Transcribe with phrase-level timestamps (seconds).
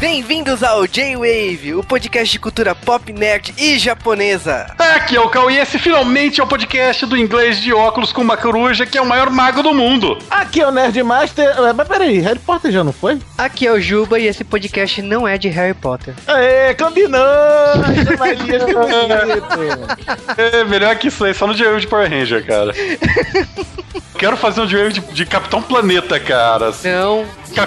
[0.00, 4.72] Bem-vindos ao J-Wave, o podcast de cultura pop, nerd e japonesa.
[4.78, 8.22] Aqui é o Cauê e esse finalmente é o podcast do inglês de óculos com
[8.22, 10.16] uma coruja que é o maior mago do mundo.
[10.30, 11.48] Aqui é o Nerdmaster.
[11.48, 13.18] Eh, Mas peraí, Harry Potter já não foi?
[13.36, 16.14] Aqui é o Juba e esse podcast não é de Harry Potter.
[16.28, 17.18] Aê, combinou!
[18.16, 19.48] Bonito.
[20.38, 22.72] É melhor que isso aí, só no J-Wave de Power Ranger, cara.
[24.18, 26.72] Quero fazer um J-Wave de, de Capitão Planeta, cara.
[26.82, 27.24] Não,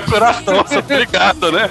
[0.09, 1.70] Coração, você tá ligado, né?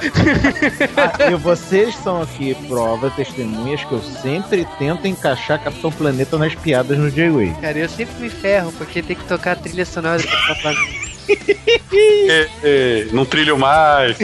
[0.97, 6.55] Ah, e vocês são aqui provas, testemunhas que eu sempre tento encaixar Capitão Planeta nas
[6.55, 7.55] piadas no J-Way.
[7.61, 11.09] cara, eu sempre me ferro porque tem que tocar a trilha sonora do Capitão
[11.93, 14.16] É, é, não trilho mais.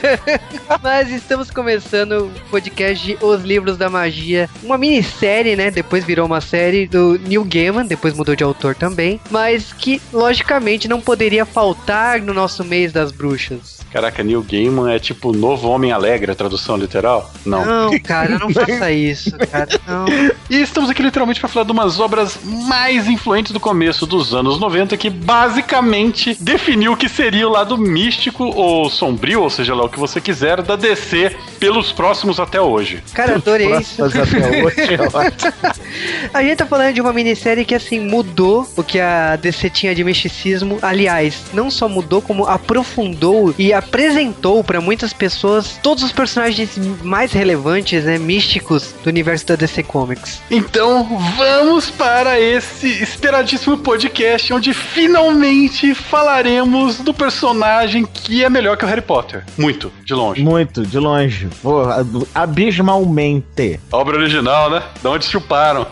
[0.82, 5.70] Mas estamos começando o podcast de Os Livros da Magia, uma minissérie, né?
[5.70, 10.88] Depois virou uma série do Neil Gaiman, depois mudou de autor também, mas que logicamente
[10.88, 13.77] não poderia faltar no nosso mês das bruxas.
[13.92, 17.30] Caraca, Neil Gaiman é tipo novo Homem Alegre, a tradução literal?
[17.44, 17.64] Não.
[17.64, 19.68] Não, cara, não faça isso, cara.
[19.86, 20.06] Não.
[20.50, 24.60] E estamos aqui literalmente para falar de umas obras mais influentes do começo dos anos
[24.60, 29.84] 90 que basicamente definiu o que seria o lado místico ou sombrio, ou seja lá
[29.84, 33.02] o que você quiser, da DC pelos próximos até hoje.
[33.12, 34.04] Cara, adorei isso.
[34.04, 35.52] Até hoje, é ótimo.
[36.32, 39.94] A gente tá falando de uma minissérie que, assim, mudou o que a DC tinha
[39.94, 40.78] de misticismo.
[40.82, 47.32] Aliás, não só mudou, como aprofundou e apresentou pra muitas pessoas todos os personagens mais
[47.32, 50.40] relevantes, né, místicos do universo da DC Comics.
[50.50, 51.04] Então
[51.36, 58.88] vamos para esse esperadíssimo podcast onde finalmente falaremos do personagem que é melhor que o
[58.88, 59.44] Harry Potter.
[59.56, 60.42] Muito, de longe.
[60.42, 61.48] Muito, de longe.
[61.62, 63.80] Porra, abismalmente.
[63.92, 64.82] Obra original, né?
[65.02, 65.86] Da onde chuparam.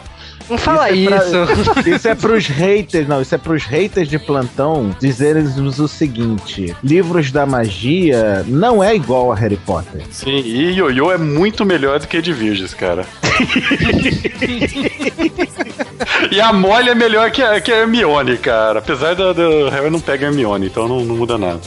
[0.48, 1.30] Não fala Isso é isso.
[1.72, 6.75] pra- Isso é pros haters, não, isso é pros haters de plantão dizerem o seguinte:
[6.83, 10.02] livros da magia não é igual a Harry Potter.
[10.11, 13.05] Sim, e Yoyo é muito melhor do que de Virgens, cara.
[16.30, 18.79] e a Molly é melhor que a, que a Hermione, cara.
[18.79, 21.61] Apesar do, do Harry não pega a Hermione, então não, não muda nada.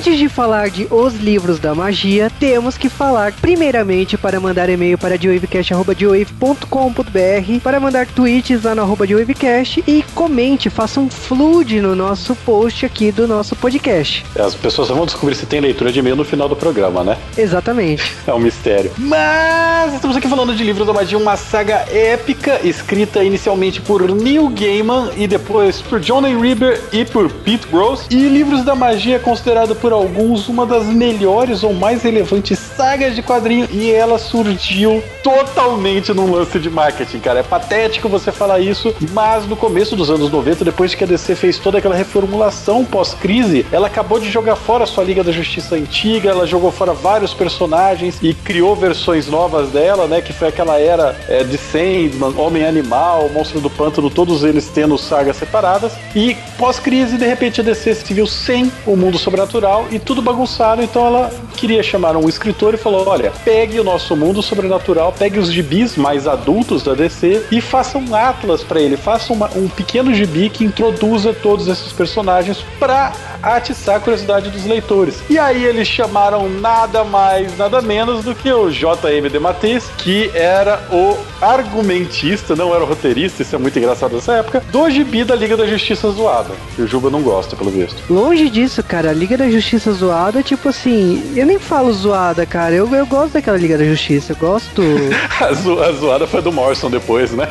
[0.00, 4.96] Antes de falar de Os Livros da Magia, temos que falar primeiramente para mandar e-mail
[4.96, 11.94] para dewavecast.com.br, para mandar tweets lá no arroba dewavecast e comente, faça um flood no
[11.94, 14.24] nosso post aqui do nosso podcast.
[14.38, 17.18] As pessoas vão descobrir se tem leitura de e-mail no final do programa, né?
[17.36, 18.18] Exatamente.
[18.30, 18.92] É um mistério.
[18.96, 24.48] Mas estamos aqui falando de Livros da Magia, uma saga épica, escrita inicialmente por Neil
[24.48, 26.28] Gaiman e depois por John A.
[26.28, 28.04] Reber e por Pete Rose.
[28.08, 33.14] E Livros da Magia é considerado por alguns uma das melhores ou mais relevantes sagas
[33.14, 37.40] de quadrinho e ela surgiu totalmente num lance de marketing, cara.
[37.40, 41.34] É patético você falar isso, mas no começo dos anos 90, depois que a DC
[41.34, 45.74] fez toda aquela reformulação pós-crise, ela acabou de jogar fora a sua Liga da Justiça
[45.74, 50.20] antiga, ela jogou fora vários personagens e criou versões novas dela, né?
[50.20, 55.36] Que foi aquela era é, de Sandman, Homem-Animal, Monstro do Pântano, todos eles tendo sagas
[55.36, 55.92] separadas.
[56.14, 60.82] E pós-crise, de repente, a DC se viu sem o mundo sobrenatural e tudo bagunçado,
[60.82, 65.38] então ela queria chamar um escritor e falou: olha, pegue o nosso mundo sobrenatural, pegue
[65.38, 69.68] os gibis mais adultos da DC e faça um atlas pra ele, faça uma- um
[69.68, 75.20] pequeno gibi que introduza todos esses personagens pra atiçar a curiosidade dos leitores.
[75.30, 79.28] E aí eles chamaram nada mais, nada menos do que o J.M.
[79.28, 84.62] DeMatteis, que era o argumentista, não era o roteirista, isso é muito engraçado nessa época,
[84.72, 86.50] do gibi da Liga da Justiça zoada.
[86.76, 87.96] Que o Juba não gosta, pelo visto.
[88.10, 89.59] Longe disso, cara, a Liga da Justiça
[89.92, 94.32] zoada, tipo assim, eu nem falo zoada, cara, eu, eu gosto daquela Liga da Justiça,
[94.32, 94.82] eu gosto.
[95.40, 97.48] A, zo- a zoada foi do Morrison depois, né?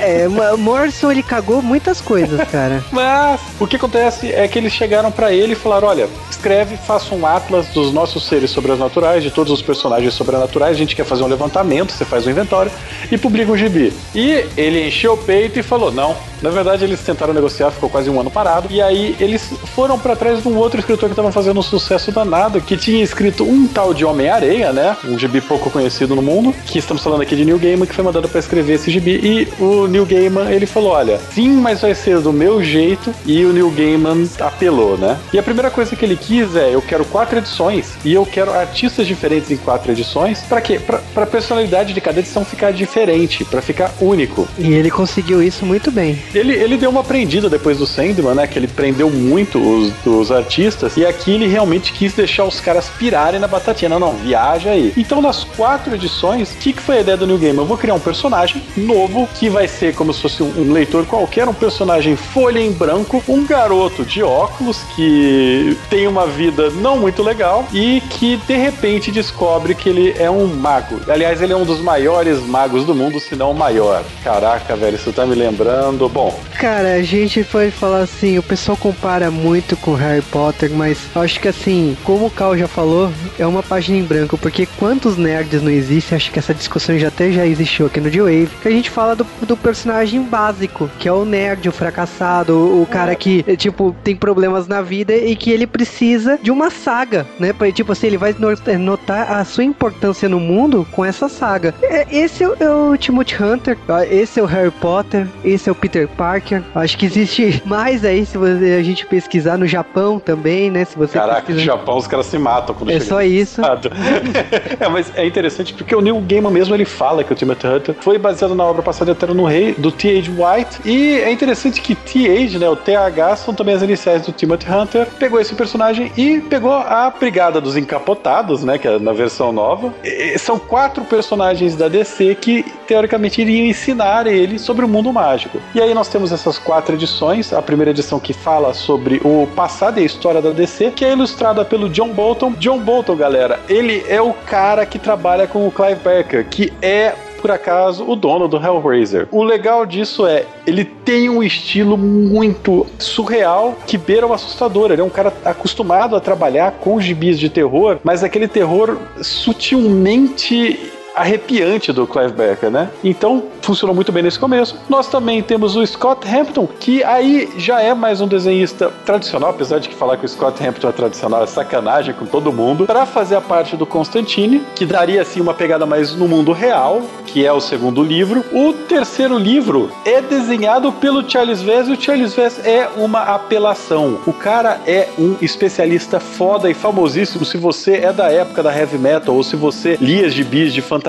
[0.00, 2.84] é, o Morrison ele cagou muitas coisas, cara.
[2.92, 7.14] Mas o que acontece é que eles chegaram pra ele e falaram: olha, escreve, faça
[7.14, 10.76] um atlas dos nossos seres sobrenaturais, de todos os personagens sobrenaturais.
[10.76, 12.70] A gente quer fazer um levantamento, você faz um inventório
[13.10, 13.92] e publica um gibi.
[14.14, 16.14] E ele encheu o peito e falou: não.
[16.42, 18.68] Na verdade, eles tentaram negociar, ficou quase um ano parado.
[18.70, 22.10] E aí eles foram pra trás de um outro escritor que estava fazendo um sucesso
[22.10, 24.96] danado, que tinha escrito um tal de Homem-Areia, né?
[25.04, 26.54] Um gibi pouco conhecido no mundo.
[26.66, 29.20] Que estamos falando aqui de Neil Gaiman, que foi mandado pra escrever esse gibi.
[29.22, 33.14] E o Neil Gaiman, ele falou: olha, sim, mas vai ser do meu jeito.
[33.26, 35.18] E o Neil Gaiman apelou, né?
[35.32, 38.52] E a primeira coisa que ele quis é: eu quero quatro edições e eu quero
[38.52, 40.40] artistas diferentes em quatro edições.
[40.42, 40.78] Pra quê?
[40.78, 44.48] Pra, pra personalidade de cada edição ficar diferente, pra ficar único.
[44.58, 46.18] E ele conseguiu isso muito bem.
[46.34, 48.46] Ele, ele deu uma prendida depois do Sandman, né?
[48.46, 50.96] Que ele prendeu muito os, artistas.
[50.96, 53.88] E aqui ele realmente quis deixar os caras pirarem na batatinha.
[53.88, 54.92] Não, não, viaja aí.
[54.96, 57.58] Então, nas quatro edições, o que, que foi a ideia do New Game?
[57.58, 61.04] Eu vou criar um personagem novo que vai ser como se fosse um, um leitor
[61.06, 66.98] qualquer, um personagem folha em branco, um garoto de óculos que tem uma vida não
[66.98, 71.00] muito legal e que de repente descobre que ele é um mago.
[71.08, 74.04] Aliás, ele é um dos maiores magos do mundo, se não o maior.
[74.22, 76.08] Caraca, velho, isso tá me lembrando.
[76.08, 76.19] Bom,
[76.58, 81.40] Cara, a gente pode falar assim, o pessoal compara muito com Harry Potter, mas acho
[81.40, 85.62] que assim, como o Cal já falou, é uma página em branco, porque quantos nerds
[85.62, 88.70] não existem, acho que essa discussão já até já existiu aqui no D-Wave, que a
[88.70, 93.14] gente fala do, do personagem básico, que é o nerd, o fracassado, o, o cara
[93.14, 97.54] que, eh, tipo, tem problemas na vida e que ele precisa de uma saga, né?
[97.54, 98.34] Pra, tipo assim, ele vai
[98.66, 101.74] eh, notar a sua importância no mundo com essa saga.
[101.82, 103.78] É, Esse é o, é Timothy Hunter,
[104.10, 106.62] esse é o Harry Potter, esse é o Peter Parker.
[106.74, 110.84] Acho que existe mais aí se você, a gente pesquisar no Japão também, né?
[110.84, 111.64] Se você caraca, no pesquisar.
[111.64, 113.60] Japão os caras se matam quando É chega só isso.
[114.78, 117.94] é, mas é interessante porque o Neil Gaiman mesmo ele fala que o Timothy Hunter
[118.00, 120.30] foi baseado na obra passada de Eterno no Rei, do T.H.
[120.30, 120.80] White.
[120.84, 123.36] E é interessante que T.H., né, o T.H.
[123.36, 127.76] são também as iniciais do Timothy Hunter, pegou esse personagem e pegou a Brigada dos
[127.76, 129.92] Encapotados, né, que é na versão nova.
[130.04, 135.58] E são quatro personagens da DC que, teoricamente, iriam ensinar ele sobre o mundo mágico.
[135.74, 137.52] E aí nós temos essas quatro edições.
[137.52, 141.12] A primeira edição que fala sobre o passado e a história da DC, que é
[141.12, 142.52] ilustrada pelo John Bolton.
[142.52, 147.14] John Bolton, galera, ele é o cara que trabalha com o Clive Barker, que é
[147.42, 149.26] por acaso, o dono do Hellraiser.
[149.30, 154.90] O legal disso é, ele tem um estilo muito surreal que beira o assustador.
[154.90, 160.99] Ele é um cara acostumado a trabalhar com gibis de terror, mas aquele terror sutilmente
[161.14, 162.90] arrepiante do Clive Barker, né?
[163.02, 164.76] Então, funcionou muito bem nesse começo.
[164.88, 169.78] Nós também temos o Scott Hampton, que aí já é mais um desenhista tradicional, apesar
[169.78, 173.06] de que falar que o Scott Hampton é tradicional é sacanagem com todo mundo, para
[173.06, 177.44] fazer a parte do Constantine, que daria assim uma pegada mais no mundo real, que
[177.44, 178.44] é o segundo livro.
[178.52, 184.18] O terceiro livro é desenhado pelo Charles Vess e o Charles Vess é uma apelação.
[184.26, 187.44] O cara é um especialista foda e famosíssimo.
[187.44, 190.99] Se você é da época da heavy metal ou se você lia gibis de fantasia,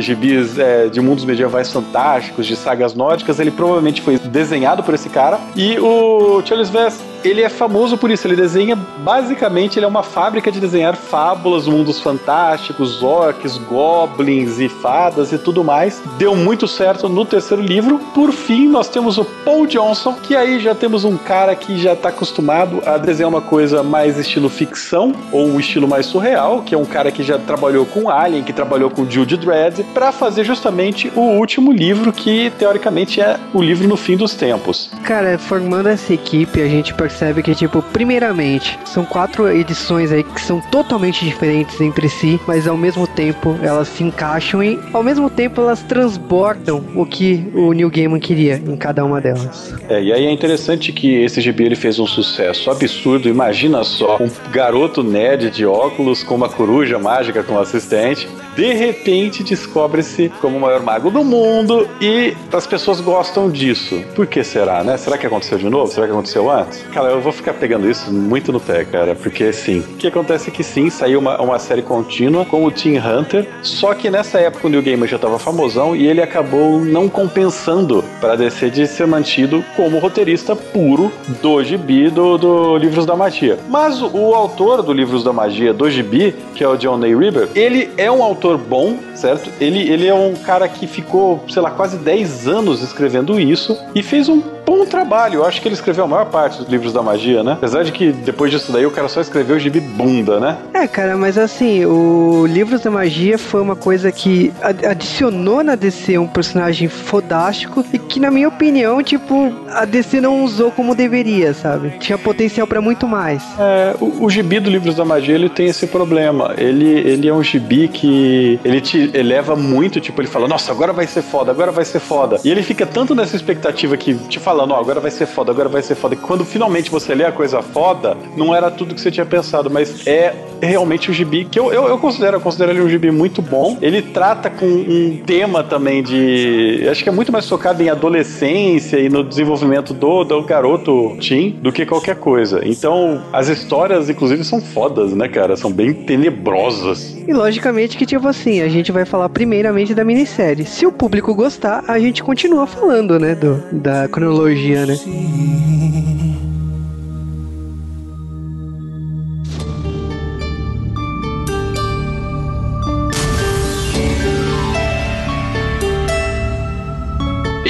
[0.00, 5.08] gibis é, de mundos medievais fantásticos, de sagas nórdicas, ele provavelmente foi desenhado por esse
[5.08, 5.38] cara.
[5.56, 8.26] E o Charles Vess, ele é famoso por isso.
[8.26, 14.68] Ele desenha, basicamente, ele é uma fábrica de desenhar fábulas, mundos fantásticos, orcs, goblins e
[14.68, 16.02] fadas e tudo mais.
[16.18, 17.98] Deu muito certo no terceiro livro.
[18.14, 21.94] Por fim, nós temos o Paul Johnson, que aí já temos um cara que já
[21.94, 26.74] está acostumado a desenhar uma coisa mais estilo ficção ou um estilo mais surreal, que
[26.74, 30.44] é um cara que já trabalhou com Alien, que trabalhou com Jude Dredd, para fazer
[30.44, 34.90] justamente o último livro que teoricamente é o livro no fim dos tempos.
[35.02, 40.40] Cara, formando essa equipe, a gente percebe que, tipo, primeiramente, são quatro edições aí que
[40.40, 45.28] são totalmente diferentes entre si, mas ao mesmo tempo elas se encaixam e ao mesmo
[45.28, 49.74] tempo elas transbordam o que o Neil Gaiman queria em cada uma delas.
[49.88, 53.28] É, e aí é interessante que esse gibi ele fez um sucesso absurdo.
[53.28, 59.23] Imagina só, um garoto nerd de óculos com uma coruja mágica como assistente, de repente
[59.30, 64.02] descobre-se como o maior mago do mundo e as pessoas gostam disso.
[64.14, 64.96] Por que será, né?
[64.96, 65.90] Será que aconteceu de novo?
[65.90, 66.82] Será que aconteceu antes?
[66.92, 69.80] Cara, eu vou ficar pegando isso muito no pé, cara, porque sim.
[69.80, 73.46] O que acontece é que sim, saiu uma, uma série contínua com o Team Hunter,
[73.62, 78.04] só que nessa época o Neil Gaiman já tava famosão e ele acabou não compensando
[78.20, 83.58] para DC de ser mantido como roteirista puro do gibi do, do Livros da Magia.
[83.68, 87.48] Mas o, autor do Livros da Magia do gibi, que é o John Ney Rieber,
[87.54, 89.50] ele é um autor bom, certo?
[89.60, 94.02] Ele, ele é um cara que ficou, sei lá, quase 10 anos escrevendo isso e
[94.02, 94.40] fez um
[94.84, 95.36] bom trabalho.
[95.40, 97.52] Eu acho que ele escreveu a maior parte dos livros da magia, né?
[97.52, 100.56] Apesar de que depois disso daí o cara só escreveu o gibi bunda, né?
[100.72, 105.74] É, cara, mas assim, o Livros da Magia foi uma coisa que ad- adicionou na
[105.74, 110.94] DC um personagem fodástico e que, na minha opinião, tipo, a DC não usou como
[110.94, 111.90] deveria, sabe?
[112.00, 113.42] Tinha potencial pra muito mais.
[113.58, 116.54] É, o, o gibi do Livros da Magia ele tem esse problema.
[116.58, 120.92] Ele, ele é um gibi que ele te eleva muito, tipo, ele fala, nossa, agora
[120.92, 122.38] vai ser foda, agora vai ser foda.
[122.44, 125.68] E ele fica tanto nessa expectativa que te falando, ó, agora vai ser foda, agora
[125.68, 126.16] vai ser foda.
[126.16, 129.70] Que quando finalmente você lê a coisa foda, não era tudo que você tinha pensado,
[129.70, 133.10] mas é realmente o gibi que eu, eu, eu considero, eu considero ele um gibi
[133.10, 133.78] muito bom.
[133.80, 136.86] Ele trata com um tema também de.
[136.90, 141.50] Acho que é muito mais focado em adolescência e no desenvolvimento do, do garoto Tim
[141.50, 142.60] do que qualquer coisa.
[142.64, 145.56] Então, as histórias, inclusive, são fodas, né, cara?
[145.56, 147.16] São bem tenebrosas.
[147.26, 150.64] E logicamente que, tipo assim, a gente vai falar primeiramente da minissérie.
[150.66, 156.53] Se o público gostar, a gente continua falando, né, do, da cronologia magia, né?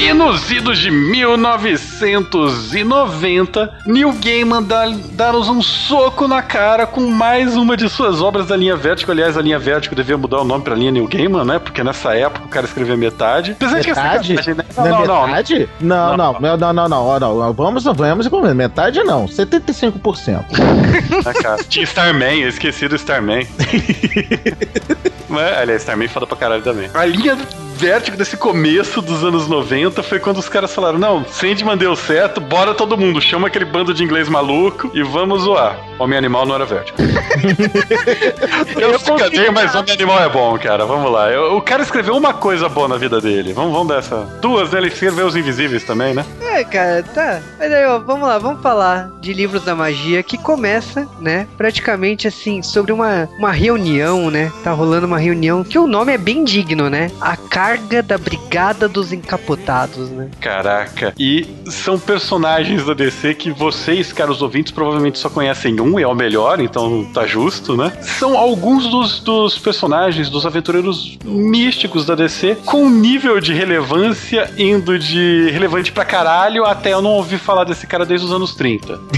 [0.06, 7.56] E nos idos de 1990, Neil Gaiman dá- dá-nos um soco na cara com mais
[7.56, 9.11] uma de suas obras da linha Vertigo.
[9.11, 11.58] Aliás, a linha Vertigo devia mudar o nome pra linha Neil Gaiman, né?
[11.58, 13.52] Porque nessa época o cara escrevia metade.
[13.52, 14.37] Apesar que é Metade?
[14.37, 14.64] sacanagem, né?
[14.76, 15.26] Não, Não, é não, não.
[15.26, 15.68] metade?
[15.80, 17.52] Não, não, não, não, não, não, não, não.
[17.54, 18.54] Vamos, vamos e vamos.
[18.54, 20.44] Metade não, 75%.
[21.25, 21.64] Ah, cara.
[21.64, 23.46] Tinha Starman, eu esqueci do Starman.
[25.30, 26.90] Mas, aliás, Starman é foda pra caralho também.
[26.92, 27.38] A linha
[27.74, 32.40] vértigo desse começo dos anos 90 foi quando os caras falaram: não, Sandman deu certo,
[32.40, 35.76] bora todo mundo, chama aquele bando de inglês maluco e vamos zoar.
[35.98, 36.98] Homem Animal não era vértigo.
[38.80, 40.84] eu sacanei, mas Homem Animal é bom, cara.
[40.84, 41.30] Vamos lá.
[41.30, 43.52] Eu- o cara escreveu uma coisa boa na vida dele.
[43.52, 44.16] Vamos, vamos dessa.
[44.40, 44.78] Duas, né?
[44.78, 46.24] Ele escreveu Os Invisíveis também, né?
[46.40, 47.40] É, cara, tá.
[47.58, 52.28] Mas aí, ó, vamos lá, vamos falar de livros da magia que começa, né, praticamente
[52.28, 54.52] assim, sobre uma, uma reunião, né?
[54.62, 57.10] Tá rolando uma reunião que o nome é bem digno, né?
[57.20, 60.28] A carga da Brigada dos Encapotados, né?
[60.38, 61.14] Caraca.
[61.18, 66.06] E são personagens da DC que vocês, caros ouvintes, provavelmente só conhecem um, e é
[66.06, 67.90] o melhor, então tá justo, né?
[68.02, 74.52] São alguns dos, dos personagens, dos aventureiros místicos da DC, com um nível de relevância
[74.59, 78.54] indo de relevante pra caralho até eu não ouvi falar desse cara desde os anos
[78.54, 79.00] 30.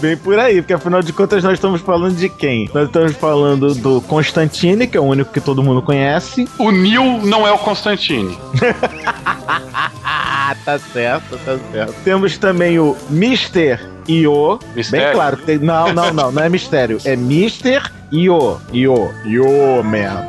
[0.00, 2.68] Bem por aí, porque afinal de contas nós estamos falando de quem?
[2.74, 5.93] Nós estamos falando do Constantine, que é o único que todo mundo conhece.
[6.58, 8.36] O Neil não é o Constantine.
[10.64, 11.94] Tá certo, tá certo.
[12.04, 13.78] Temos também o Mr.
[14.06, 14.58] Io.
[14.58, 15.12] Bem Mistério?
[15.12, 17.82] claro, tem- não, não, não, não é mistério, é Mr.
[18.12, 18.60] Io.
[18.72, 20.26] Io, Io, man.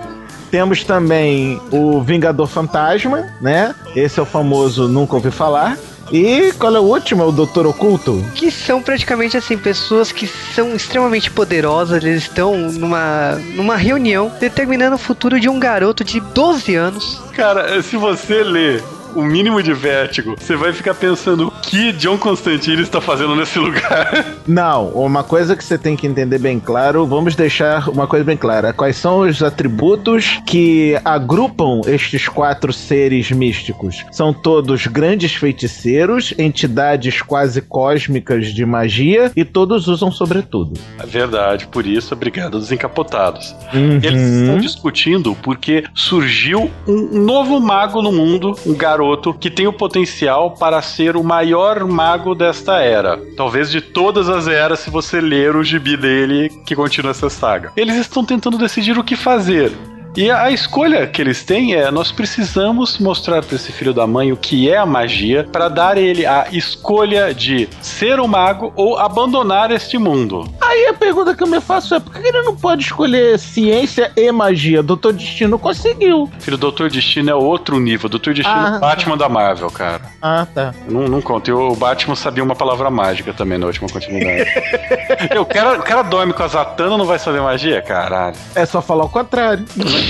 [0.50, 3.76] Temos também o Vingador Fantasma, né?
[3.96, 5.78] Esse é o famoso Nunca Ouvi Falar.
[6.12, 7.24] E qual é o último?
[7.24, 8.24] É o Doutor Oculto?
[8.36, 14.96] Que são praticamente assim, pessoas que são extremamente poderosas, eles estão numa, numa reunião determinando
[14.96, 17.22] o futuro de um garoto de 12 anos.
[17.34, 18.84] Cara, se você ler
[19.16, 23.58] o mínimo de vértigo, você vai ficar pensando o que John Constantine está fazendo nesse
[23.58, 24.26] lugar.
[24.46, 28.36] Não, uma coisa que você tem que entender bem claro, vamos deixar uma coisa bem
[28.36, 28.74] clara.
[28.74, 34.06] Quais são os atributos que agrupam estes quatro seres místicos?
[34.12, 40.74] São todos grandes feiticeiros, entidades quase cósmicas de magia e todos usam sobretudo.
[41.00, 43.56] É verdade, por isso a Brigada dos Encapotados.
[43.74, 44.00] Uhum.
[44.04, 49.05] Eles estão discutindo porque surgiu um novo mago no mundo, um garoto
[49.40, 53.18] que tem o potencial para ser o maior mago desta era.
[53.36, 57.72] Talvez de todas as eras, se você ler o gibi dele que continua essa saga.
[57.76, 59.72] Eles estão tentando decidir o que fazer.
[60.16, 64.06] E a a escolha que eles têm é: nós precisamos mostrar para esse filho da
[64.06, 68.72] mãe o que é a magia para dar ele a escolha de ser um mago
[68.76, 70.48] ou abandonar este mundo.
[70.62, 74.12] Aí a pergunta que eu me faço é: por que ele não pode escolher ciência
[74.16, 74.84] e magia?
[74.84, 76.30] Doutor Destino conseguiu.
[76.40, 78.08] Filho, Doutor Destino é outro nível.
[78.10, 78.78] Doutor Destino é Ah.
[78.78, 80.02] o Batman da Marvel, cara.
[80.22, 80.74] Ah, tá.
[80.88, 81.50] Não, não conta.
[81.50, 84.46] E o Batman sabia uma palavra mágica também na última continuidade.
[85.34, 87.82] E o, cara, o cara dorme com a Zatanna não vai saber magia?
[87.82, 88.36] Caralho.
[88.54, 89.66] É só falar o contrário.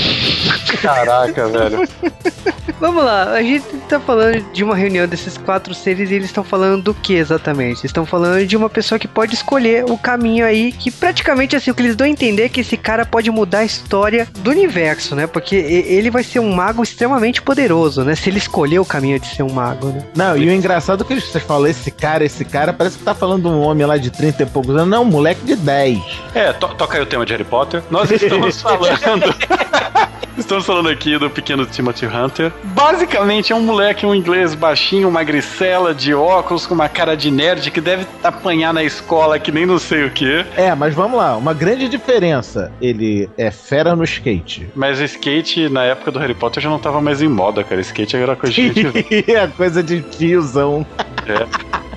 [0.82, 1.88] Caraca, velho.
[2.80, 6.44] Vamos lá, a gente tá falando de uma reunião desses quatro seres e eles estão
[6.44, 7.80] falando do que exatamente?
[7.80, 11.72] Eles estão falando de uma pessoa que pode escolher o caminho aí, que praticamente assim,
[11.72, 14.52] o que eles dão a entender é que esse cara pode mudar a história do
[14.52, 15.26] universo, né?
[15.26, 18.14] Porque ele vai ser um mago extremamente poderoso, né?
[18.14, 20.04] Se ele escolher o caminho de ser um mago, né?
[20.14, 23.16] Não, e o engraçado é que vocês falam, esse cara, esse cara, parece que tá
[23.16, 24.90] falando de um homem lá de 30 e poucos anos.
[24.90, 25.98] Não, um moleque de 10.
[26.34, 27.82] É, to- toca aí o tema de Harry Potter.
[27.90, 29.34] Nós estamos falando.
[30.38, 32.52] Estamos falando aqui do pequeno Timothy Hunter.
[32.64, 37.32] Basicamente é um moleque, um inglês baixinho, uma magricela de óculos, com uma cara de
[37.32, 40.46] nerd que deve apanhar na escola que nem não sei o que.
[40.58, 42.72] É, mas vamos lá, uma grande diferença.
[42.82, 44.68] Ele é fera no skate.
[44.76, 47.80] Mas o skate, na época do Harry Potter, já não tava mais em moda, cara.
[47.80, 50.86] Skate era coisa de gente é coisa de tiozão.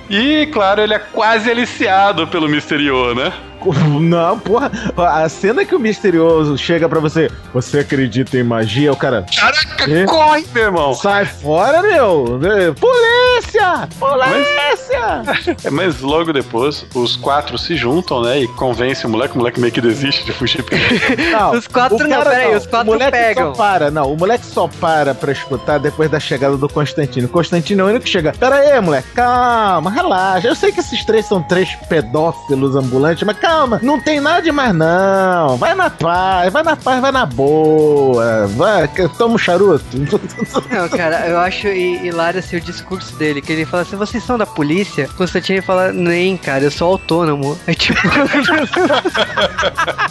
[0.09, 3.31] E, claro, ele é quase aliciado pelo Misterio, né?
[3.99, 4.71] Não, porra.
[4.97, 8.91] A cena que o misterioso chega pra você, você acredita em magia?
[8.91, 10.05] O cara, Caraca, É?
[10.05, 10.93] corre, meu irmão!
[10.93, 12.39] sai fora, meu!
[12.79, 13.87] Polícia!
[13.99, 15.57] Polícia!
[15.63, 18.39] É, mas logo depois, os quatro se juntam, né?
[18.41, 19.35] E convencem o moleque.
[19.35, 20.63] O moleque meio que desiste de fugir.
[20.63, 20.77] porque-
[21.31, 23.53] Não, Os quatro o não, peraí, os quatro o moleque pegam.
[23.53, 27.27] Só para, não, o moleque só para pra escutar depois da chegada do Constantino.
[27.27, 28.31] O Constantino é o único que chega.
[28.33, 30.47] Pera aí, moleque, calma, relaxa.
[30.47, 33.48] Eu sei que esses três são três pedófilos ambulantes, mas calma,
[33.81, 35.57] não tem nada demais, não.
[35.57, 38.47] Vai na paz, vai na paz, vai na boa.
[38.47, 39.85] Vai, que- toma um charuto.
[40.71, 44.23] Não, cara, eu acho hi- hilário assim, o discurso dele, que ele fala assim, vocês
[44.23, 45.07] são da polícia?
[45.17, 47.57] Constantino fala, nem, cara, eu sou autônomo.
[47.67, 47.99] Aí tipo,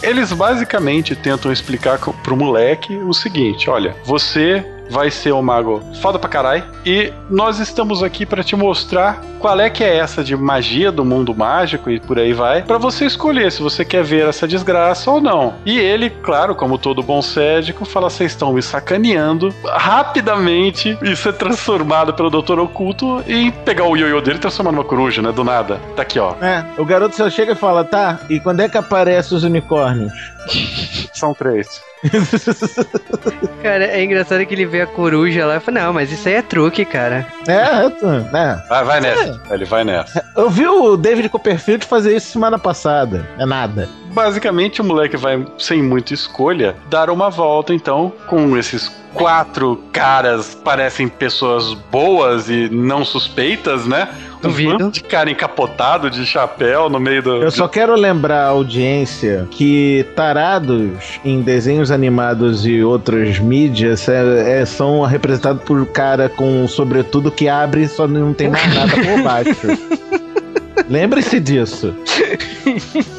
[0.01, 6.17] Eles basicamente tentam explicar pro moleque o seguinte: olha, você vai ser um mago foda
[6.17, 10.35] pra caralho e nós estamos aqui pra te mostrar qual é que é essa de
[10.35, 14.27] magia do mundo mágico e por aí vai, pra você escolher se você quer ver
[14.27, 15.55] essa desgraça ou não.
[15.65, 19.53] E ele, claro, como todo bom cédico, fala: vocês estão me sacaneando.
[19.65, 24.83] Rapidamente, isso é transformado pelo Doutor Oculto em pegar o ioiô dele e transformar numa
[24.83, 25.31] coruja, né?
[25.31, 25.79] Do nada.
[25.95, 26.33] Tá aqui, ó.
[26.41, 30.11] É, o garoto só chega e fala, tá, e quando é que aparecem os unicórnios?
[31.13, 31.81] São três.
[33.61, 36.35] cara, é engraçado que ele vê a coruja lá e fala, não, mas isso aí
[36.35, 37.25] é truque, cara.
[37.47, 38.63] É, tô- é.
[38.69, 39.41] Vai, vai nessa.
[39.51, 40.23] Ele vai nessa.
[40.35, 43.27] Eu vi o David Copperfield fazer isso semana passada.
[43.37, 43.89] É nada.
[44.11, 50.53] Basicamente, o moleque vai, sem muita escolha, dar uma volta, então, com esses quatro caras,
[50.63, 54.07] parecem pessoas boas e não suspeitas, né?
[54.37, 54.77] Um Duvido.
[54.77, 57.41] bando de cara encapotado de chapéu no meio do.
[57.43, 64.61] Eu só quero lembrar a audiência que tarados em desenhos animados e outras mídias é-
[64.61, 68.73] é- são representados por cara com um sobretudo que abre e só não tem mais
[68.73, 69.67] nada por baixo.
[70.87, 71.93] Lembre-se disso.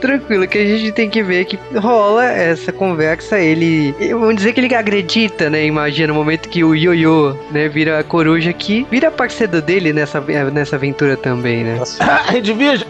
[0.00, 3.94] Tranquilo, que a gente tem que ver que rola essa conversa, ele...
[4.10, 7.98] Vamos dizer que ele acredita, né, em magia, no momento que o Ioiô, né, vira
[7.98, 10.20] a coruja que vira parceiro dele nessa,
[10.52, 11.78] nessa aventura também, né?
[12.00, 12.84] Ah, Redvige!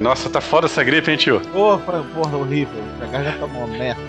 [0.00, 1.40] Nossa, tá foda essa gripe, hein, tio?
[1.52, 2.80] Porra, porra, horrível.
[3.00, 4.00] A garganta tá uma merda.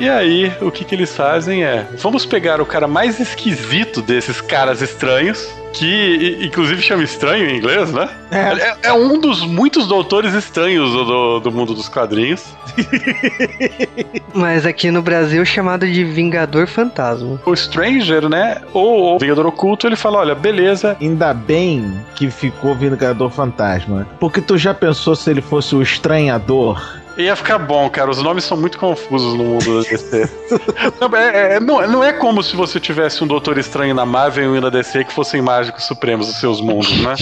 [0.00, 4.40] E aí, o que, que eles fazem é: vamos pegar o cara mais esquisito desses
[4.40, 8.08] caras estranhos, que inclusive chama estranho em inglês, né?
[8.30, 12.44] É, é um dos muitos doutores estranhos do, do- do mundo dos quadrinhos.
[14.34, 17.40] Mas aqui no Brasil chamado de Vingador Fantasma.
[17.44, 18.58] O Stranger, né?
[18.72, 20.96] Ou o Vingador Oculto, ele fala: olha, beleza.
[21.00, 24.06] Ainda bem que ficou Vingador Fantasma.
[24.20, 26.80] Porque tu já pensou se ele fosse o estranhador?
[27.18, 28.10] Ia ficar bom, cara.
[28.10, 30.28] Os nomes são muito confusos no mundo da DC.
[31.00, 34.54] não, é, é- não, não é como se você tivesse um Doutor Estranho na Marvel
[34.54, 37.14] e um na DC que fossem mágicos supremos dos seus mundos, né?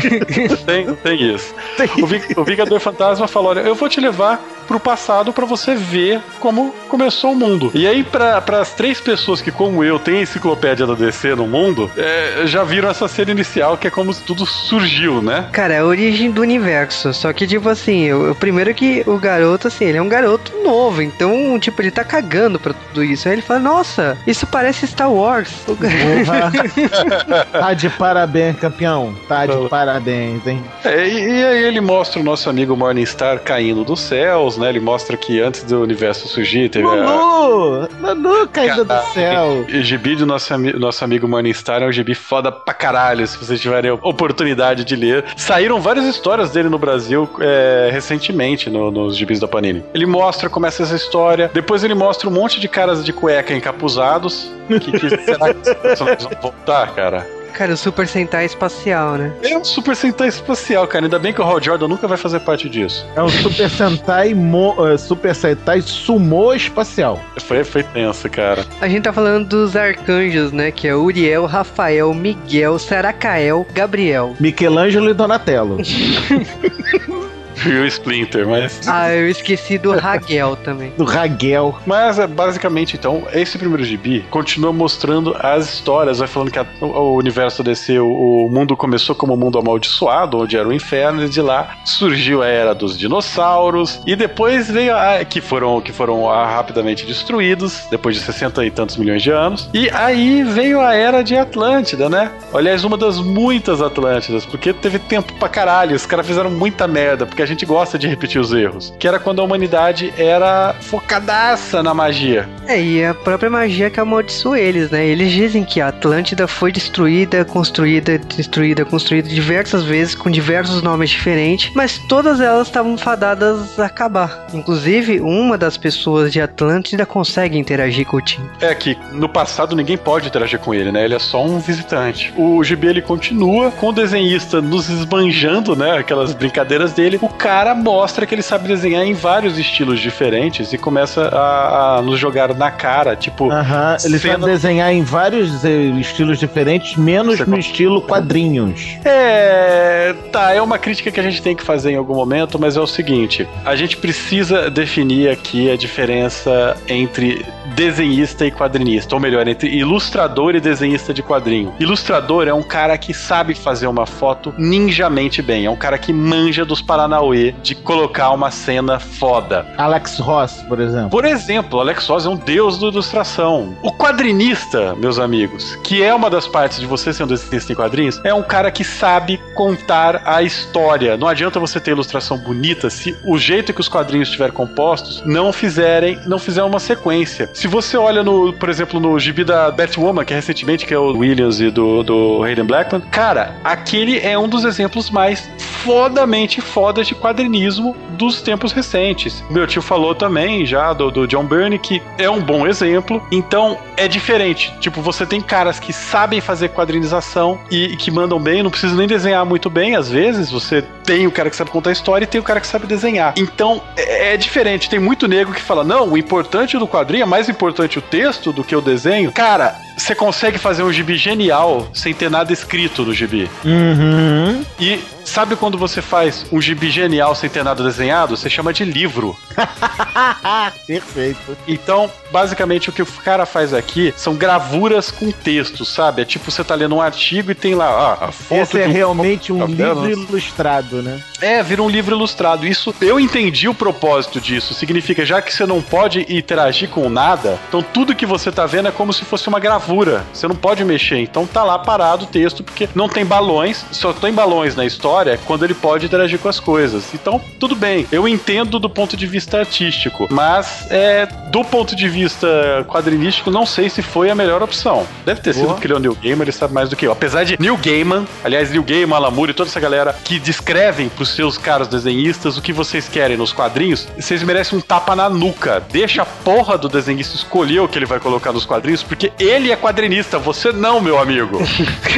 [0.66, 1.54] tem, tem isso.
[2.02, 5.74] O, Vi- o Vingador Fantasma fala: olha, eu vou te levar pro passado pra você
[5.74, 7.70] ver como começou o mundo.
[7.74, 11.46] E aí, para as três pessoas que, como eu, têm a enciclopédia da DC no
[11.46, 15.48] mundo, é, já viram essa cena inicial que é como se tudo surgiu, né?
[15.52, 17.12] Cara, é a origem do universo.
[17.12, 20.52] Só que, tipo assim, o, o primeiro que o garoto, assim, ele é um garoto
[20.62, 21.00] novo.
[21.02, 23.28] Então, tipo, ele tá cagando pra tudo isso.
[23.28, 25.50] Aí ele fala, nossa, isso parece Star Wars.
[27.52, 29.14] Tá de parabéns, campeão.
[29.28, 30.62] Tá de parabéns, hein?
[30.84, 34.68] É, e, e aí ele mostra o nosso amigo Morningstar caindo dos céus, né?
[34.68, 36.90] Ele mostra que antes do universo surgir, teve a.
[36.90, 37.88] Manu!
[38.00, 39.64] Manu caindo do céu.
[39.68, 43.36] O gibi do nosso, ami- nosso amigo Morningstar é um gibi foda pra caralho, se
[43.38, 45.24] vocês tiverem a oportunidade de ler.
[45.36, 49.84] Saíram várias histórias dele no Brasil é, recentemente, no- nos gibis da Panini.
[49.94, 54.50] Ele mostra, começa essa história, depois ele mostra um monte de caras de cueca encapuzados.
[54.66, 57.40] Que, que será que esses personagens vão voltar, cara?
[57.52, 59.32] Cara, o Super Sentai espacial, né?
[59.42, 61.06] É um Super Sentai espacial, cara.
[61.06, 63.06] Ainda bem que o Hal Jordan nunca vai fazer parte disso.
[63.14, 67.20] É um Super Sentai, mo, eh, Super Sentai Sumo Espacial.
[67.40, 68.64] Foi, foi tenso, cara.
[68.80, 70.70] A gente tá falando dos arcanjos, né?
[70.70, 74.34] Que é Uriel, Rafael, Miguel, Saracael, Gabriel.
[74.38, 75.78] Michelangelo e Donatello.
[77.66, 78.86] E o Splinter, mas.
[78.88, 80.92] Ah, eu esqueci do Raguel também.
[80.96, 81.76] Do Raguel.
[81.86, 86.66] Mas é, basicamente, então, esse primeiro gibi continua mostrando as histórias, vai falando que a-
[86.80, 91.28] o, universo desceu, o mundo começou como um mundo amaldiçoado, onde era o inferno, e
[91.28, 95.24] de lá surgiu a era dos dinossauros, e depois veio a.
[95.24, 99.68] que foram, que foram ah, rapidamente destruídos, depois de 60 e tantos milhões de anos,
[99.74, 102.30] e aí veio a era de Atlântida, né?
[102.54, 107.26] Aliás, uma das muitas Atlântidas, porque teve tempo pra caralho, os caras fizeram muita merda,
[107.26, 108.92] porque a gente gosta de repetir os erros.
[108.98, 112.48] Que era quando a humanidade era focadaça na magia.
[112.66, 115.06] É, e a própria magia que amaldiçoou eles, né?
[115.06, 121.10] Eles dizem que a Atlântida foi destruída, construída, destruída, construída diversas vezes com diversos nomes
[121.10, 124.46] diferentes, mas todas elas estavam fadadas a acabar.
[124.52, 128.40] Inclusive, uma das pessoas de Atlântida consegue interagir com o Tim.
[128.60, 131.04] É que no passado ninguém pode interagir com ele, né?
[131.04, 132.32] Ele é só um visitante.
[132.36, 135.98] O gibi ele continua com o desenhista nos esbanjando, né?
[135.98, 137.18] Aquelas brincadeiras dele.
[137.20, 142.02] O cara mostra que ele sabe desenhar em vários estilos diferentes e começa a, a
[142.02, 143.50] nos jogar na cara, tipo.
[143.50, 148.02] Aham, ele cena- sabe desenhar em vários eh, estilos diferentes, menos Você no con- estilo
[148.02, 148.98] quadrinhos.
[149.04, 150.14] É.
[150.30, 152.80] Tá, é uma crítica que a gente tem que fazer em algum momento, mas é
[152.80, 159.46] o seguinte: a gente precisa definir aqui a diferença entre desenhista e quadrinista, ou melhor,
[159.48, 161.72] entre ilustrador e desenhista de quadrinho.
[161.80, 166.12] Ilustrador é um cara que sabe fazer uma foto ninjamente bem, é um cara que
[166.12, 167.29] manja dos Paranauê
[167.62, 169.66] de colocar uma cena foda.
[169.76, 171.10] Alex Ross, por exemplo.
[171.10, 173.76] Por exemplo, Alex Ross é um deus da ilustração.
[173.82, 178.20] O quadrinista, meus amigos, que é uma das partes de você sendo desenhista em quadrinhos,
[178.24, 181.16] é um cara que sabe contar a história.
[181.16, 185.52] Não adianta você ter ilustração bonita se o jeito que os quadrinhos estiver compostos não
[185.52, 187.50] fizerem, não fizer uma sequência.
[187.54, 190.98] Se você olha no, por exemplo, no gibi da Batwoman, que é recentemente, que é
[190.98, 196.60] o Williams e do, do Hayden Blackman, cara, aquele é um dos exemplos mais fodamente
[196.60, 199.44] fodas de quadrinismo dos tempos recentes.
[199.50, 203.22] Meu tio falou também já do, do John Byrne que é um bom exemplo.
[203.30, 204.74] Então é diferente.
[204.80, 209.06] Tipo, você tem caras que sabem fazer quadrinização e que mandam bem, não precisa nem
[209.06, 209.96] desenhar muito bem.
[209.96, 212.66] Às vezes você tem o cara que sabe contar história e tem o cara que
[212.66, 213.34] sabe desenhar.
[213.36, 214.88] Então é, é diferente.
[214.88, 218.52] Tem muito nego que fala: não, o importante do quadrinho é mais importante o texto
[218.52, 219.32] do que o desenho.
[219.32, 223.50] Cara, você consegue fazer um gibi genial sem ter nada escrito no gibi.
[223.64, 224.64] Uhum.
[224.78, 228.36] E sabe quando você faz um gibi genial sem ter nada desenhado?
[228.36, 229.36] Você chama de livro.
[230.86, 231.56] Perfeito.
[231.68, 236.22] Então, basicamente, o que o cara faz aqui são gravuras com texto, sabe?
[236.22, 237.86] É tipo você tá lendo um artigo e tem lá
[238.20, 238.60] ah, a foto.
[238.60, 241.20] Esse é um- realmente um livro ilustrado, né?
[241.40, 242.66] É, vira um livro ilustrado.
[242.66, 244.74] Isso, eu entendi o propósito disso.
[244.74, 248.88] Significa, já que você não pode interagir com nada, então tudo que você tá vendo
[248.88, 249.89] é como se fosse uma gravura.
[250.32, 251.18] Você não pode mexer.
[251.18, 255.38] Então tá lá parado o texto, porque não tem balões, só tem balões na história
[255.46, 257.12] quando ele pode interagir com as coisas.
[257.14, 258.06] Então, tudo bem.
[258.10, 263.66] Eu entendo do ponto de vista artístico, mas é, do ponto de vista quadrinístico, não
[263.66, 265.06] sei se foi a melhor opção.
[265.24, 265.74] Deve ter sido Boa.
[265.74, 267.12] porque ele é o Neil Gaiman, ele sabe mais do que eu.
[267.12, 271.08] Apesar de Neil Gaiman, aliás, Neil Gaiman, Alan Moore e toda essa galera que descrevem
[271.08, 275.28] pros seus caros desenhistas o que vocês querem nos quadrinhos, vocês merecem um tapa na
[275.28, 275.82] nuca.
[275.90, 279.69] Deixa a porra do desenhista escolher o que ele vai colocar nos quadrinhos, porque ele
[279.72, 281.58] é quadrinista, você não, meu amigo.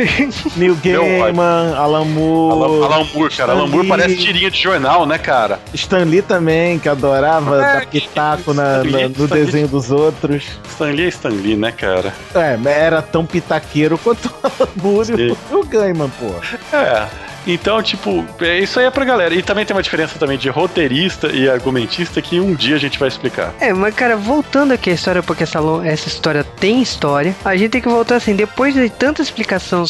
[0.56, 0.76] Neil.
[0.82, 2.52] Gaiman, Alan Moore,
[2.84, 3.52] Alan, Alan Moore, cara.
[3.52, 3.88] Alan Moore Lee.
[3.88, 5.60] parece tirinha de jornal, né, cara?
[5.74, 9.44] Stan Lee também, que adorava É, dar pitaco na- Lee, na- no Stan Lee.
[9.44, 10.44] desenho dos outros.
[10.68, 12.12] Stan Lee é Stan Lee, né, cara?
[12.34, 16.34] É, era tão pitaqueiro quanto o Alan Moore e o Gaiman, pô.
[16.76, 17.06] É.
[17.46, 19.35] Então, tipo, é, isso aí é pra galera.
[19.35, 22.98] E também tem uma diferença também de roteirista e argumentista que um dia a gente
[22.98, 23.52] vai explicar.
[23.61, 27.70] É, mas cara, voltando aqui à história, porque essa, essa história tem história, a gente
[27.70, 29.85] tem que voltar assim, depois de tanta explicação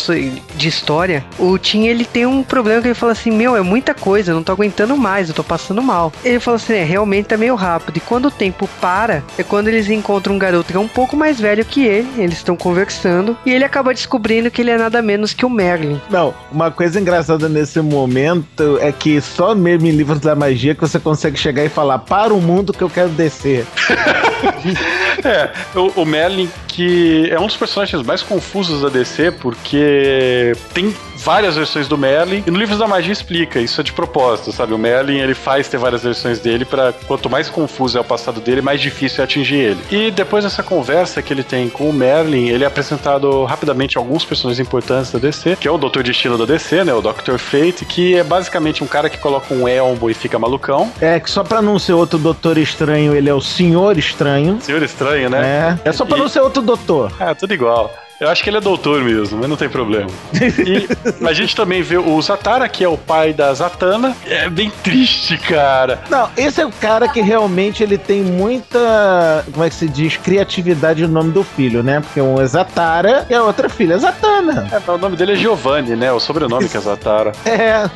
[0.55, 3.95] de história, o Tim ele tem um problema que ele fala assim, meu, é muita
[3.95, 6.12] coisa, eu não tô aguentando mais, eu tô passando mal.
[6.25, 9.69] Ele fala assim, é, realmente tá meio rápido, e quando o tempo para, é quando
[9.69, 13.37] eles encontram um garoto que é um pouco mais velho que ele, eles estão conversando,
[13.45, 16.01] e ele acaba descobrindo que ele é nada menos que o Merlin.
[16.11, 20.81] Não, uma coisa engraçada nesse momento é que só mesmo em livros da magia que
[20.81, 23.67] você consegue chegar e falar para o mundo que eu quero descer.
[25.25, 30.95] É, o, o Merlin, que é um dos personagens mais confusos da DC, porque tem
[31.23, 34.75] várias versões do Merlin, e no Livros da Magia explica, isso é de propósito, sabe?
[34.75, 38.41] O Merlin, ele faz ter várias versões dele para quanto mais confuso é o passado
[38.41, 39.81] dele, mais difícil é atingir ele.
[39.91, 44.25] E depois dessa conversa que ele tem com o Merlin, ele é apresentado rapidamente alguns
[44.25, 46.93] personagens importantes da DC, que é o Doutor Destino da DC, né?
[46.93, 47.39] O Dr.
[47.39, 50.91] Fate, que é basicamente um cara que coloca um elmo e fica malucão.
[51.01, 54.59] É que só pra não ser outro doutor estranho, ele é o senhor estranho.
[54.61, 55.79] Senhor estranho, né?
[55.85, 57.12] É, é só pra E- não ser outro doutor.
[57.20, 57.92] Ah, tudo igual.
[58.23, 60.09] Eu acho que ele é doutor mesmo, mas não tem problema.
[60.33, 64.17] E a gente também vê o Zatara, que é o pai da Zatanna.
[64.25, 66.05] É bem triste, cara.
[66.09, 70.17] Não, esse é o cara que realmente ele tem muita, como é que se diz,
[70.19, 71.99] criatividade no nome do filho, né?
[72.01, 74.69] Porque um é Zatara e a outra filha é Zatana.
[74.71, 76.13] É, o nome dele é Giovanni, né?
[76.13, 77.33] O sobrenome que é Zatara.
[77.45, 77.91] É,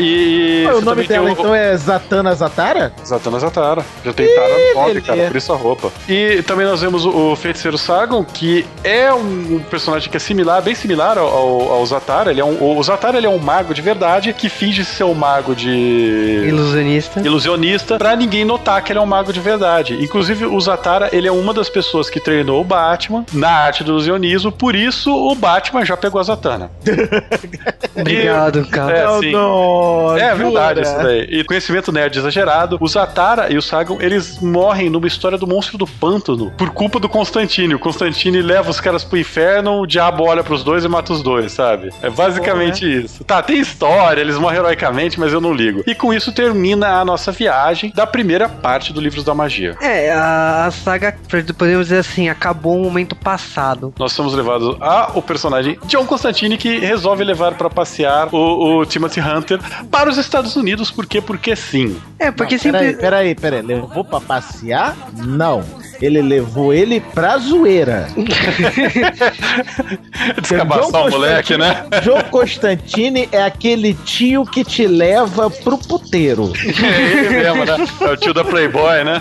[0.00, 2.92] E o nome dela o- então é Zatana Zatara?
[3.04, 3.84] Zatanna Zatara.
[4.04, 5.92] Já tem Tara no nome, cara, por isso a roupa.
[6.08, 10.20] E também nós vemos o, o Feiticeiro Sagon, que é um um personagem que é
[10.20, 12.30] similar, bem similar ao, ao, ao Zatara.
[12.30, 15.14] Ele é um, o Zatara ele é um mago de verdade que finge ser um
[15.14, 15.70] mago de
[16.46, 17.20] Ilusionista.
[17.20, 19.94] ilusionista pra ninguém notar que ele é um mago de verdade.
[20.02, 23.92] Inclusive, o Zatara, ele é uma das pessoas que treinou o Batman na arte do
[23.92, 26.70] ilusionismo, por isso o Batman já pegou a Zatanna.
[27.94, 28.98] Obrigado, cara.
[28.98, 29.32] É, sim.
[29.32, 31.22] não, É verdade isso daí.
[31.30, 32.76] E conhecimento nerd exagerado.
[32.80, 36.98] O Zatara e o Sagan, eles morrem numa história do monstro do pântano por culpa
[36.98, 37.74] do Constantine.
[37.74, 41.22] O Constantine leva os caras pro inferno, o diabo olha pros dois e mata os
[41.22, 41.90] dois, sabe?
[42.02, 43.24] É basicamente isso.
[43.24, 45.82] Tá, tem história, eles morrem heroicamente, mas eu não ligo.
[45.86, 49.76] E com isso termina a nossa viagem da primeira parte do Livros da Magia.
[49.80, 51.16] É, a, saga,
[51.56, 53.92] podemos dizer assim, acabou um momento passado.
[53.98, 58.86] Nós somos levados a o personagem John Constantine que resolve levar pra passear o, o
[58.86, 60.90] Timothy Hunter para os Estados Unidos.
[60.90, 61.20] Por quê?
[61.20, 61.96] Porque sim.
[62.18, 63.00] É, porque Peraí, sempre.
[63.00, 63.62] peraí, peraí.
[63.62, 64.96] Levou pra passear?
[65.14, 65.64] Não.
[66.00, 68.08] Ele levou ele pra zoeira.
[70.40, 71.84] Descabaçar o moleque, né?
[72.02, 76.52] João Constantine é aquele tio que te leva pro puteiro.
[76.86, 77.76] É ele mesmo, né?
[78.00, 79.20] É o tio da Playboy, né?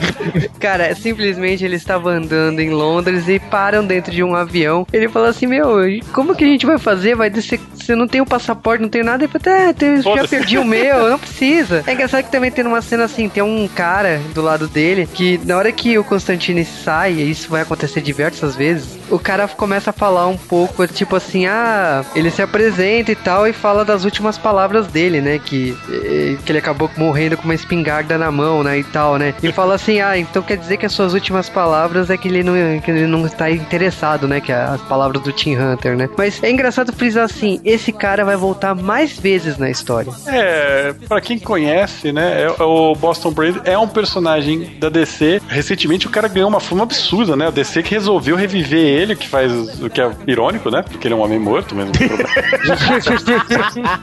[0.59, 4.85] Cara, simplesmente ele estava andando em Londres e param dentro de um avião.
[4.91, 5.77] Ele falou assim: Meu,
[6.13, 7.15] como que a gente vai fazer?
[7.15, 7.59] Vai descer.
[7.75, 9.23] Você não tem o passaporte, não tem nada.
[9.23, 11.83] Ele falou: É, tem- já perdi o meu, não precisa.
[11.87, 15.39] É engraçado que também tem uma cena assim: tem um cara do lado dele que
[15.45, 19.89] na hora que o Constantine sai, e isso vai acontecer diversas vezes, o cara começa
[19.89, 24.03] a falar um pouco, tipo assim: Ah, ele se apresenta e tal, e fala das
[24.05, 25.39] últimas palavras dele, né?
[25.43, 28.79] Que, eh, que ele acabou morrendo com uma espingarda na mão, né?
[28.79, 29.33] E tal, né?
[29.41, 32.43] E fala assim: Ah, então quer dizer que as suas últimas palavras é que ele
[32.43, 34.41] não, que ele não está interessado, né?
[34.41, 36.09] Que é as palavras do Tim Hunter, né?
[36.17, 40.11] Mas é engraçado frisar assim: esse cara vai voltar mais vezes na história.
[40.27, 45.41] É, pra quem conhece, né, é- é o Boston Brand é um personagem da DC.
[45.47, 47.47] Recentemente o cara ganhou uma fama absurda, né?
[47.47, 50.83] A DC que resolveu reviver ele, o que faz o que é irônico, né?
[50.83, 52.29] Porque ele é um homem morto, mas não tem problema.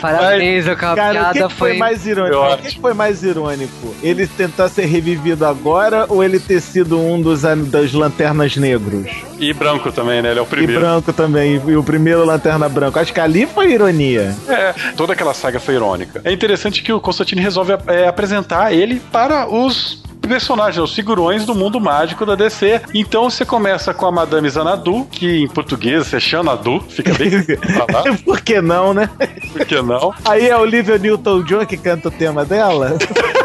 [0.00, 1.78] Parabéns, a Cara, o piada que, que foi foi.
[1.78, 2.38] mais irônico?
[2.38, 3.94] O que, foi mais irônico?
[4.02, 9.06] Ele tentar ser revivido agora ou ele ter sido um dos das lanternas negros?
[9.38, 10.30] E branco também, né?
[10.30, 10.80] Ele é o E primeiro.
[10.80, 12.98] branco também, e o primeiro lanterna branco.
[12.98, 14.34] Acho que ali foi ironia.
[14.48, 16.20] É, toda aquela saga foi irônica.
[16.24, 21.54] É interessante que o Constantine resolve é, apresentar ele para os personagens, os figurões do
[21.54, 22.80] mundo mágico da DC.
[22.94, 27.30] Então você começa com a Madame Xanadu, que em português é Xanadu, fica bem
[27.76, 29.08] falar, Por que não, né?
[29.52, 30.14] por que não?
[30.24, 32.96] Aí é a Olivia Newton-John que canta o tema dela.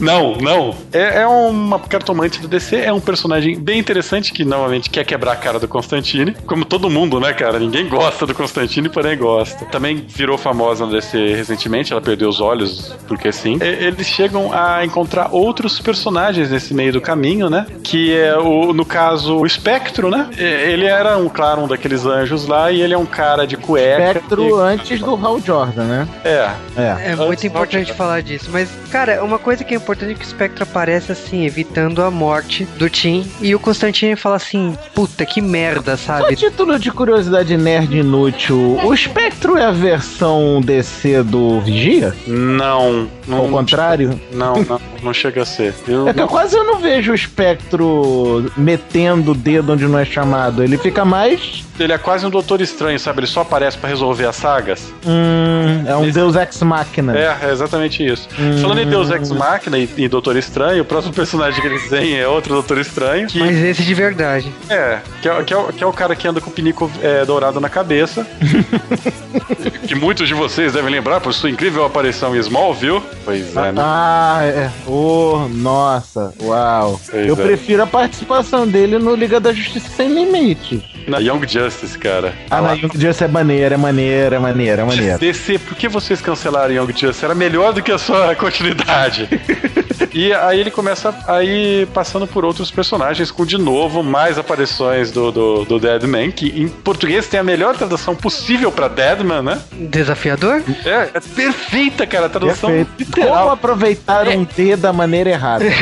[0.00, 0.74] Não, não.
[0.92, 5.32] É, é uma cartomante do DC, é um personagem bem interessante que novamente quer quebrar
[5.32, 6.34] a cara do Constantine.
[6.46, 7.58] Como todo mundo, né, cara?
[7.58, 9.64] Ninguém gosta do Constantine, porém gosta.
[9.66, 13.58] Também virou famosa na DC recentemente, ela perdeu os olhos, porque sim.
[13.60, 17.66] E- Eles chegam a encontrar outros personagens nesse meio do caminho, né?
[17.82, 20.28] Que é, o, no caso, o Espectro, né?
[20.38, 23.56] E- Ele era, um, claro, um daqueles anjos lá e ele é um cara de
[23.56, 24.06] cueca.
[24.06, 26.08] Espectro antes do Hal Jordan, né?
[26.24, 26.50] É.
[26.76, 27.12] É.
[27.12, 30.28] É muito importante falar disso, mas, cara, uma coisa que é importante é que o
[30.28, 35.40] Spectre aparece assim, evitando a morte do Tim, e o Constantine fala assim, puta, que
[35.40, 36.34] merda, Só sabe?
[36.36, 42.14] título de curiosidade nerd inútil, o Espectro é a versão DC do Vigia?
[42.26, 43.08] Não.
[43.28, 44.18] Ao Não, contrário?
[44.32, 45.74] não, não, não chega a ser.
[45.86, 49.98] Eu, É que eu quase eu não vejo o Espectro metendo o dedo onde não
[49.98, 50.62] é chamado.
[50.62, 51.64] Ele fica mais.
[51.78, 53.20] Ele é quase um doutor estranho, sabe?
[53.20, 54.92] Ele só aparece pra resolver as sagas.
[55.04, 57.16] Hum, é um Esse- Deus Ex Machina.
[57.18, 58.28] É, é exatamente isso.
[58.38, 58.58] Hum.
[58.62, 62.16] Falando em Deus Ex Machina e, e Doutor Estranho, o próximo personagem que eles têm
[62.18, 63.26] é outro Doutor Estranho.
[63.26, 64.52] Que, Mas esse de verdade.
[64.70, 66.90] é, que é, que, é, o- que é o cara que anda com o pinico
[67.02, 68.24] é, dourado na cabeça.
[69.86, 73.02] que muitos de vocês devem lembrar por sua incrível aparição em Smallville.
[73.24, 73.82] Pois é, né?
[73.84, 74.70] Ah, é.
[74.86, 77.00] Oh, nossa, uau.
[77.10, 77.42] Pois eu é.
[77.46, 80.80] prefiro a participação dele no Liga da Justiça Sem Limites.
[81.06, 81.63] Na Young Justice,
[82.00, 82.34] cara.
[82.50, 85.18] Ah, na Young Justice é maneira, é maneira, é maneira, é maneira.
[85.18, 87.24] DC, por que vocês cancelaram Young Justice?
[87.24, 89.28] Era melhor do que a sua continuidade.
[90.12, 95.30] e aí ele começa aí passando por outros personagens, com de novo mais aparições do,
[95.30, 99.60] do, do Deadman, que em português tem a melhor tradução possível pra Deadman, né?
[99.72, 100.62] Desafiador?
[100.84, 103.20] É, é perfeita, cara, a tradução Perfeito.
[103.20, 105.64] Como aproveitar um D da maneira errada?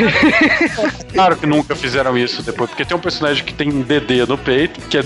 [1.13, 4.35] Claro que nunca fizeram isso depois, porque tem um personagem que tem um DD no
[4.35, 5.03] peito, que é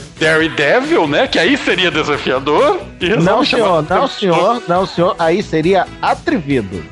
[0.67, 1.27] Daredevil, né?
[1.27, 2.81] Que aí seria desafiador.
[2.99, 5.15] E Não, senhor, chamar- não, senhor, não, senhor.
[5.17, 6.83] Aí seria atrevido.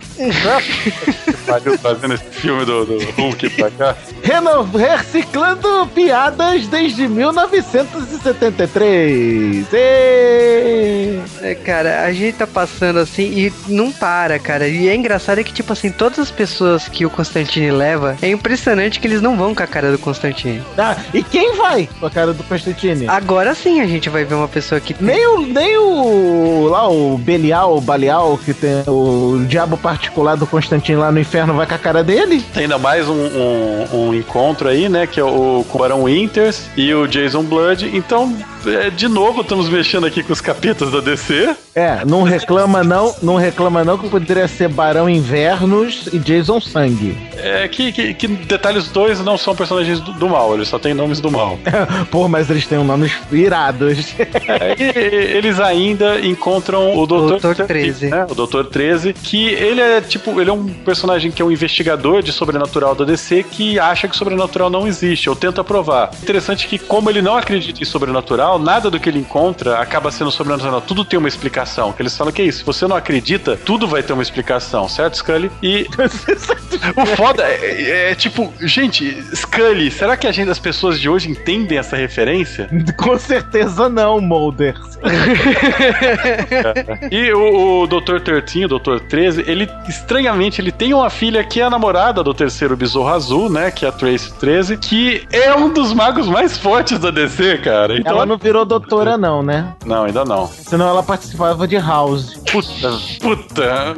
[1.46, 3.96] Pariu, Fazendo esse filme do, do Hulk pra cá.
[4.24, 9.66] Reno- reciclando piadas desde 1973.
[9.74, 11.20] Ê!
[11.42, 14.68] É, cara, a gente tá passando assim e não para, cara.
[14.68, 18.30] E é engraçado é que, tipo assim, todas as pessoas que o Constantine leva, é
[18.30, 20.64] impressionante que eles não vão com a cara do Constantine.
[20.78, 23.08] Ah, e quem vai com a cara do Constantine?
[23.08, 25.06] Agora sim a gente vai ver uma pessoa que tem.
[25.08, 26.68] Nem o, nem o.
[26.70, 31.54] Lá, o Belial, o Balial, que tem o diabo particular do Constantine lá no inferno,
[31.54, 32.44] vai com a cara dele?
[32.54, 35.06] Tem ainda mais um, um- um encontro aí, né?
[35.08, 37.90] Que é o Barão Winters e o Jason Blood.
[37.96, 41.56] Então, é, de novo, estamos mexendo aqui com os capetas da DC.
[41.76, 47.18] É, não reclama não, não reclama não que poderia ser Barão Invernos e Jason Sangue.
[47.38, 50.94] É que, que, que detalhes dois não são personagens do, do mal, eles só têm
[50.94, 51.60] nomes do mal.
[52.10, 53.12] Pô, mas eles têm nomes
[53.56, 54.16] irados.
[54.20, 58.08] É, e eles ainda encontram o Doutor, Doutor 13.
[58.10, 58.26] né?
[58.30, 62.22] O Doutor 13, que ele é tipo, ele é um personagem que é um investigador
[62.22, 66.12] de sobrenatural da DC que acha que sobrenatural não existe, ou tenta provar.
[66.22, 70.32] Interessante que, como ele não acredita em sobrenatural, nada do que ele encontra acaba sendo
[70.32, 70.82] sobrenatural.
[70.82, 71.92] Tudo tem uma explicação.
[71.94, 72.60] Que eles falam que é isso.
[72.60, 75.50] Se você não acredita, tudo vai ter uma explicação, certo, Scully?
[75.62, 75.88] E
[76.96, 81.10] o foda é, é- é, tipo, gente, Scully, será que a gente, as pessoas de
[81.10, 82.70] hoje entendem essa referência?
[82.98, 83.45] Com certeza
[83.92, 84.76] não, Mulder.
[87.12, 88.20] E o, o Dr.
[88.22, 89.00] 13, o Dr.
[89.08, 93.50] 13, ele, estranhamente, ele tem uma filha que é a namorada do terceiro besouro azul,
[93.50, 93.72] né?
[93.72, 97.98] Que é a Tracy 13, que é um dos magos mais fortes da DC, cara.
[97.98, 99.74] Então, Ela não virou doutora não, né?
[99.86, 100.48] Não, ainda não.
[100.48, 102.36] Senão ela participava de House.
[102.52, 103.96] Puta, puta.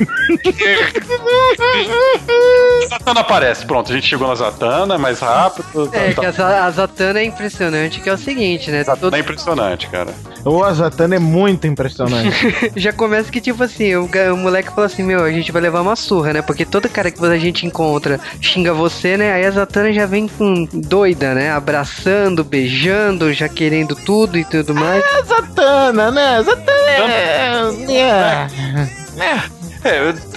[2.88, 5.88] Zatanna aparece, pronto, a gente chegou na Zatanna, mais rápido.
[5.88, 8.84] tá- É, tá- que a, a Zatanna é impressionante, que é o seguinte, né?
[8.90, 10.14] Zatanna Todo- é impressionante, cara.
[10.44, 12.30] O Azatana é muito impressionante.
[12.76, 15.80] já começa que, tipo assim, o, o moleque fala assim, meu, a gente vai levar
[15.82, 16.42] uma surra, né?
[16.42, 19.32] Porque todo cara que a gente encontra xinga você, né?
[19.32, 21.50] Aí a Zatanna já vem com doida, né?
[21.50, 25.02] Abraçando, beijando, já querendo tudo e tudo mais.
[25.04, 26.42] É Zatanna, né?
[26.42, 27.70] Zatanna é...
[27.92, 29.10] é.
[29.20, 29.42] É,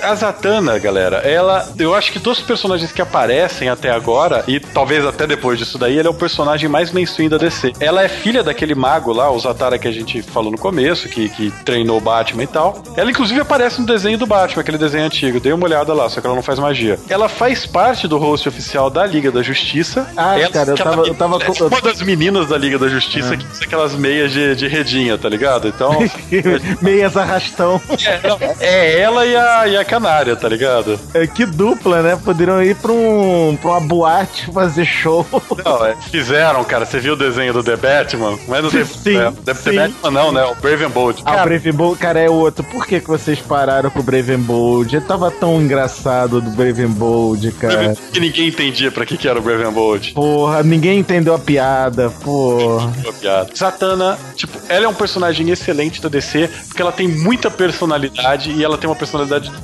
[0.02, 1.68] a Zatanna, galera, ela.
[1.78, 5.98] Eu acho que dos personagens que aparecem até agora, e talvez até depois disso daí,
[5.98, 7.74] ele é o personagem mais mainstream da DC.
[7.80, 11.30] Ela é filha daquele mago lá, o Zatara que a gente falou no começo, que,
[11.30, 12.82] que treinou o Batman e tal.
[12.96, 15.40] Ela, inclusive, aparece no desenho do Batman, aquele desenho antigo.
[15.40, 16.98] Dei uma olhada lá, só que ela não faz magia.
[17.10, 20.08] Ela faz parte do host oficial da Liga da Justiça.
[20.16, 23.36] Ah, ela, cara, eu tava- eu tava é Uma das meninas da Liga da Justiça
[23.36, 25.68] que usa aquelas meias de, de redinha, tá ligado?
[25.68, 25.98] Então.
[26.82, 27.82] Meias arrastão.
[28.06, 31.00] é, não, é ela e a, e a canária, tá ligado?
[31.14, 32.20] É, que dupla, né?
[32.24, 35.26] Poderiam ir pra, um, pra uma boate fazer show.
[35.64, 36.86] Não, é, fizeram, cara.
[36.86, 38.38] Você viu o desenho do The Batman?
[38.48, 38.86] Mas não tem.
[38.86, 39.76] Sim, é, The, sim.
[39.76, 40.44] Batman não, né?
[40.46, 41.22] O Brave and Bold.
[41.26, 42.64] Ah, o Brave and Bold, cara, é outro.
[42.66, 44.96] Por que, que vocês pararam com o Brave and Bold?
[44.96, 47.96] Ele tava tão engraçado do Brave and Bold, cara.
[48.12, 50.12] que ninguém entendia pra que, que era o Brave and Bold.
[50.14, 52.80] Porra, ninguém entendeu a piada, pô.
[53.02, 53.50] Boa piada.
[53.56, 58.64] Zatanna, tipo, ela é um personagem excelente da DC, porque ela tem muita personalidade e
[58.64, 59.23] ela tem uma personalidade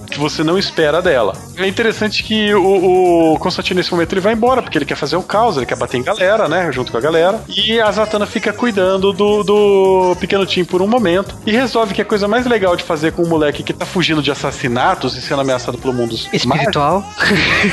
[0.09, 1.33] que você não espera dela.
[1.57, 5.15] É interessante que o, o Constantino, nesse momento, ele vai embora, porque ele quer fazer
[5.15, 6.71] o caos, ele quer bater em galera, né?
[6.71, 7.41] Junto com a galera.
[7.47, 12.01] E a Zatanna fica cuidando do, do pequeno Tim por um momento e resolve que
[12.01, 15.21] a coisa mais legal de fazer com um moleque que tá fugindo de assassinatos e
[15.21, 17.03] sendo ameaçado pelo mundo Espiritual.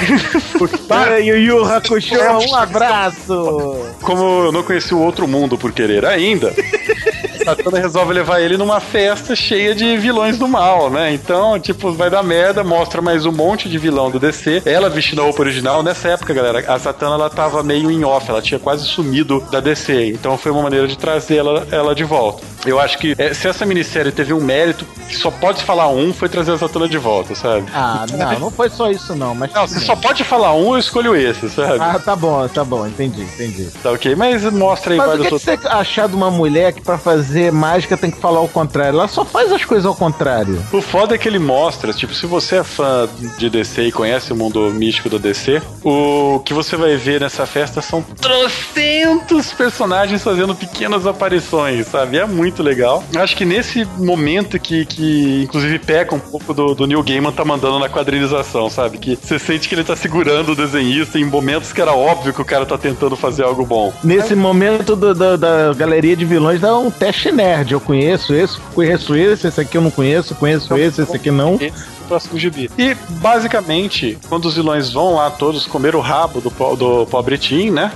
[0.88, 2.14] Para, Yu Yu Hakusho,
[2.51, 3.77] um abraço!
[4.03, 6.53] como eu não conheci o outro mundo por querer ainda,
[7.44, 11.12] Satana resolve levar ele numa festa cheia de vilões do mal, né?
[11.12, 14.62] Então, tipo, vai dar merda, mostra mais um monte de vilão do DC.
[14.65, 15.83] Ela vestindo a roupa original.
[15.83, 19.61] Nessa época, galera, a Satana ela tava meio em off, ela tinha quase sumido da
[19.61, 20.09] DC.
[20.09, 22.43] Então foi uma maneira de trazer ela, ela de volta.
[22.65, 26.12] Eu acho que é, se essa minissérie teve um mérito, que só pode falar um,
[26.12, 27.67] foi trazer a Satana de volta, sabe?
[27.73, 29.53] Ah, não, não foi só isso não, mas...
[29.53, 31.79] Não, se só pode falar um, eu escolho esse, sabe?
[31.81, 33.69] Ah, tá bom, tá bom, entendi, entendi.
[33.83, 35.43] Tá ok, mas mostra aí Mas vários outros.
[35.43, 38.99] você achar de uma mulher que pra fazer mágica tem que falar o contrário?
[38.99, 40.61] Ela só faz as coisas ao contrário.
[40.73, 41.65] O foda é que ele mostra,
[41.96, 46.40] tipo, se você é fã de DC e conhece o mundo místico da DC, o
[46.44, 52.18] que você vai ver nessa festa são trocentos personagens fazendo pequenas aparições, sabe?
[52.18, 53.02] É muito legal.
[53.16, 57.44] Acho que nesse momento que, que inclusive, peca um pouco do, do Neil Gaiman tá
[57.44, 58.98] mandando na quadrinização, sabe?
[58.98, 62.40] Que você sente que ele tá segurando o desenhista em momentos que era óbvio que
[62.40, 63.92] o cara tá tentando fazer algo bom.
[64.02, 67.72] Nesse momento do- do- da galeria de vilões dá um teste nerd.
[67.72, 71.56] Eu conheço esse, conheço esse, esse aqui eu não conheço, conheço esse, esse aqui não.
[71.61, 72.71] Então, próximo gibi.
[72.79, 77.37] E, basicamente, quando os vilões vão lá todos comer o rabo do, po- do pobre
[77.38, 77.92] Tim, né?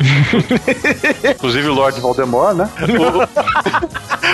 [1.36, 2.68] Inclusive o Lord Voldemort, né?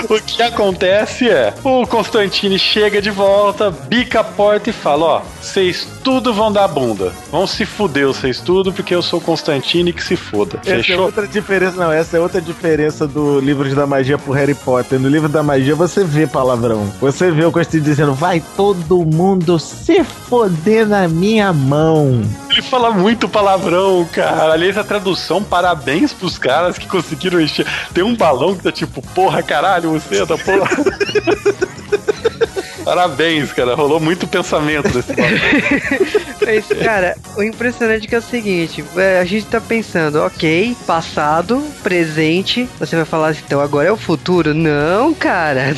[0.08, 5.04] O, o que acontece é, o Constantine chega de volta, bica a porta e fala,
[5.06, 7.12] ó, vocês tudo vão dar bunda.
[7.30, 10.58] Vão se fuder vocês tudo, porque eu sou o Constantine que se foda.
[10.62, 11.04] Essa é Fechou?
[11.06, 11.92] outra diferença, não.
[11.92, 14.98] Essa é outra diferença do Livros da Magia pro Harry Potter.
[14.98, 16.90] No Livro da Magia você vê palavrão.
[17.00, 22.22] Você vê o Constantino dizendo, vai todo mundo se foder na minha mão.
[22.50, 24.52] Ele fala muito palavrão, cara.
[24.52, 27.66] Aliás, a tradução, parabéns pros caras que conseguiram encher.
[27.92, 30.70] Tem um balão que tá tipo, porra, caralho, você é da porra.
[32.86, 33.74] Parabéns, cara.
[33.74, 35.30] Rolou muito pensamento nesse balão.
[36.46, 40.76] Mas, cara, o impressionante é que é o seguinte: é, a gente tá pensando, ok,
[40.86, 42.68] passado, presente.
[42.78, 44.54] Você vai falar assim, então agora é o futuro?
[44.54, 45.74] Não, cara.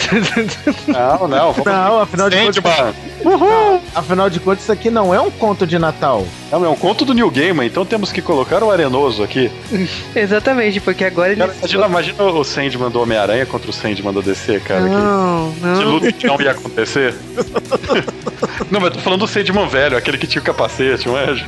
[0.86, 1.52] Não, não.
[1.52, 2.94] Vamos Não, afinal de contas.
[3.24, 3.80] Mano.
[3.94, 6.26] Afinal de contas, isso aqui não é um conto de Natal.
[6.50, 9.50] Não, é um conto do New Gamer, então temos que colocar o Arenoso aqui.
[10.14, 11.40] Exatamente, porque agora ele.
[11.40, 14.82] Cara, imagina, imagina o Sandman do Homem-Aranha contra o Sandman do DC, cara.
[14.82, 15.90] que- Não, Que não.
[15.90, 17.14] luta que não ia acontecer.
[18.70, 21.44] Não, mas eu tô falando do Sandman velho, aquele que tinha o capacete, um anjo.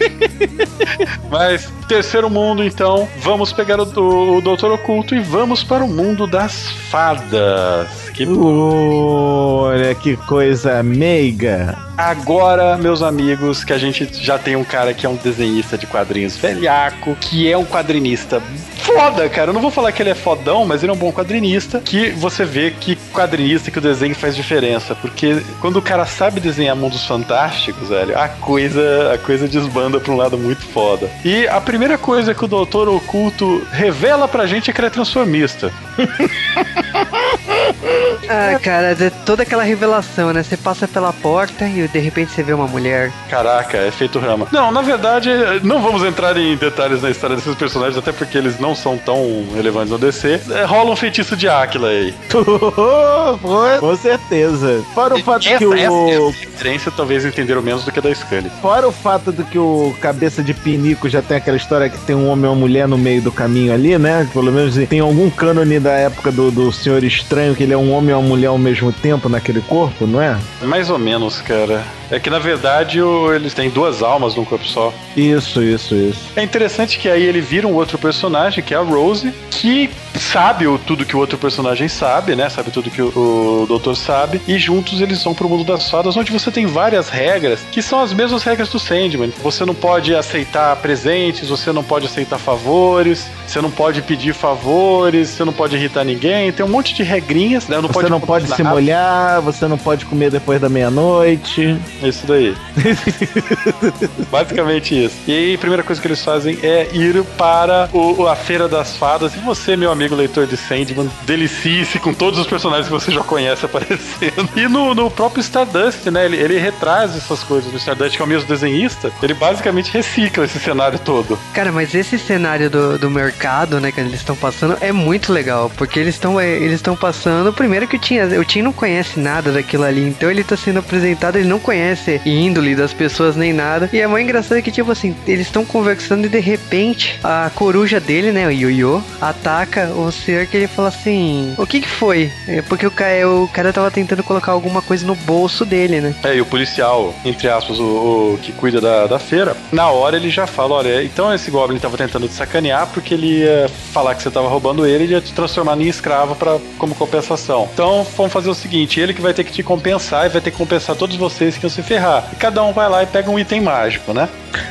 [1.30, 5.88] mas, terceiro mundo, então, vamos pegar o, o, o Doutor Oculto e vamos para o
[5.88, 7.88] mundo das fadas.
[8.14, 10.39] Que Olha que coisa
[10.84, 11.76] meiga.
[11.96, 15.86] agora, meus amigos, que a gente já tem um cara que é um desenhista de
[15.86, 18.42] quadrinhos velhaco, que é um quadrinista
[18.80, 19.50] foda, cara.
[19.50, 21.80] Eu não vou falar que ele é fodão, mas ele é um bom quadrinista.
[21.80, 24.94] Que você vê que quadrinista, que o desenho faz diferença.
[24.94, 30.12] Porque quando o cara sabe desenhar mundos fantásticos, velho, a coisa, a coisa desbanda pra
[30.12, 31.08] um lado muito foda.
[31.24, 34.90] E a primeira coisa que o Doutor Oculto revela pra gente é que ele é
[34.90, 35.72] transformista.
[38.30, 40.42] Ah, cara, é toda aquela revelação, né?
[40.42, 43.10] Você passa pela porta e de repente você vê uma mulher.
[43.28, 44.46] Caraca, é feito rama.
[44.52, 45.30] Não, na verdade,
[45.64, 49.48] não vamos entrar em detalhes na história desses personagens, até porque eles não são tão
[49.52, 50.40] relevantes no DC.
[50.50, 52.14] É, rola um feitiço de Áquila aí.
[53.80, 54.84] Com certeza.
[54.94, 55.74] Fora o fato essa, que o.
[55.74, 58.50] essa é a referência talvez entenderam menos do que a da Scully.
[58.62, 62.14] Fora o fato do que o cabeça de pinico já tem aquela história que tem
[62.14, 64.28] um homem e uma mulher no meio do caminho ali, né?
[64.32, 67.92] Pelo menos tem algum cânone da época do, do Senhor Estranho que ele é um
[67.92, 70.38] homem e uma mulher ao mesmo tempo naquele corpo, não é?
[70.62, 71.84] Mais ou menos, cara.
[72.10, 74.92] É que na verdade o- eles têm duas almas num corpo só.
[75.16, 76.18] Isso, isso, isso.
[76.36, 79.88] É interessante que aí ele vira um outro personagem, que é a Rose, que
[80.18, 82.48] sabe o, tudo que o outro personagem sabe, né?
[82.48, 84.40] Sabe tudo que o, o doutor sabe.
[84.48, 88.00] E juntos eles vão pro mundo das fadas, onde você tem várias regras que são
[88.00, 89.32] as mesmas regras do Sandman.
[89.42, 95.28] Você não pode aceitar presentes, você não pode aceitar favores, você não pode pedir favores,
[95.28, 96.50] você não pode irritar ninguém.
[96.52, 97.76] Tem um monte de regrinhas, né?
[97.76, 98.74] Não Você pode não pode se nada.
[98.74, 101.76] molhar, você não pode comer depois da meia-noite.
[102.02, 102.54] Isso daí.
[104.30, 105.14] Basicamente isso.
[105.26, 108.96] E aí, a primeira coisa que eles fazem é ir para o- a Feira das
[108.96, 109.34] Fadas.
[109.34, 113.22] E você, meu amigo leitor de Sandman, delicie-se com todos os personagens que você já
[113.22, 114.48] conhece aparecendo.
[114.56, 116.24] E no, no próprio Stardust, né?
[116.26, 119.10] Ele, ele retraz essas coisas no Stardust, que é o mesmo desenhista.
[119.22, 121.38] Ele basicamente recicla esse cenário todo.
[121.54, 125.70] Cara, mas esse cenário do, do mercado, né, que eles estão passando, é muito legal.
[125.76, 127.52] Porque eles estão eles estão passando.
[127.52, 130.02] Primeiro que o Tim, o Tim não conhece nada daquilo ali.
[130.08, 131.89] Então ele tá sendo apresentado, ele não conhece
[132.24, 133.88] índole das pessoas nem nada.
[133.92, 138.00] E é mais engraçado que, tipo assim, eles estão conversando e de repente a coruja
[138.00, 142.30] dele, né, o Yoyo, ataca o ser que ele fala assim: O que que foi?
[142.46, 146.14] É porque o cara, o cara tava tentando colocar alguma coisa no bolso dele, né?
[146.22, 150.16] É, e o policial, entre aspas, o, o que cuida da, da feira, na hora
[150.16, 154.14] ele já fala: olha, então esse Goblin tava tentando te sacanear porque ele ia falar
[154.14, 157.68] que você tava roubando ele e ia te transformar em escravo pra, como compensação.
[157.72, 160.50] Então vamos fazer o seguinte: ele que vai ter que te compensar e vai ter
[160.50, 162.24] que compensar todos vocês que iam ferrar.
[162.32, 164.28] E cada um vai lá e pega um item mágico, né?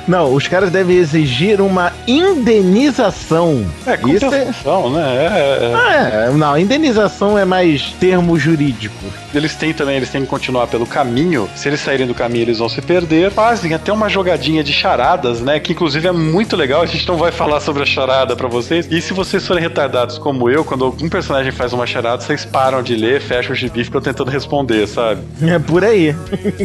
[0.07, 3.65] Não, os caras devem exigir uma indenização.
[3.85, 4.29] É, Isso é...
[4.29, 5.01] compensação, né?
[5.31, 8.95] É, é- Ah, é, não, indenização é mais termo jurídico.
[9.33, 11.47] Eles têm também, eles têm que continuar pelo caminho.
[11.55, 13.31] Se eles saírem do caminho, eles vão se perder.
[13.31, 15.59] Fazem até uma jogadinha de charadas, né?
[15.59, 16.81] Que inclusive é muito legal.
[16.81, 18.87] A gente não vai falar sobre a charada pra vocês.
[18.89, 22.81] E se vocês forem retardados como eu, quando algum personagem faz uma charada, vocês param
[22.81, 25.21] de ler, fecham o gibi e ficam tentando responder, sabe?
[25.41, 26.15] É por aí.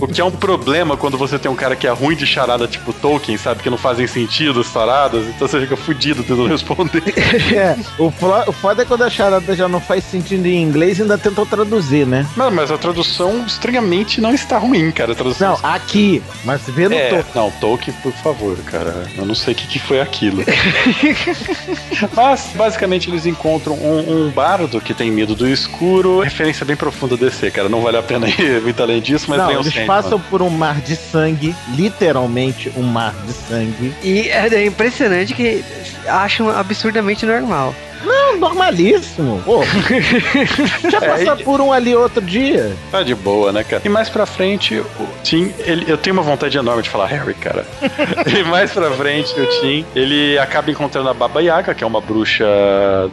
[0.00, 2.66] O que é um problema quando você tem um cara que é ruim de charada
[2.66, 3.62] tipo Tolkien, sabe?
[3.62, 7.02] Que não fazem sentido as paradas, então você fica fudido tentando responder.
[7.54, 11.02] É, o, o foda é quando a charada já não faz sentido em inglês e
[11.02, 12.26] ainda tentam traduzir, né?
[12.36, 15.12] Mas, mas a tradução estranhamente não está ruim, cara.
[15.12, 17.26] A tradução Não, aqui, mas vê no É, topo.
[17.34, 19.06] não, Tolkien, por favor, cara.
[19.16, 20.42] Eu não sei o que, que foi aquilo.
[22.14, 26.20] Mas, basicamente, eles encontram um, um bardo que tem medo do escuro.
[26.20, 27.68] Referência bem profunda DC, cara.
[27.68, 29.86] Não vale a pena ir muito além disso, mas não, tem Sandman.
[29.86, 33.92] passam por um mar de sangue, literalmente um mar de sangue.
[34.02, 35.64] E é impressionante que
[36.08, 37.74] acham absurdamente normal.
[38.04, 39.40] Não, normalíssimo.
[39.46, 39.62] Pô,
[40.90, 42.70] já É, passar e- por um ali outro dia.
[42.90, 43.80] Tá de boa, né, cara?
[43.82, 47.32] E mais pra frente, o Tim, ele, eu tenho uma vontade enorme de falar Harry,
[47.32, 47.64] cara.
[48.28, 52.00] e mais pra frente, o Tim, ele acaba encontrando a Baba Yaga, que é uma
[52.00, 52.44] bruxa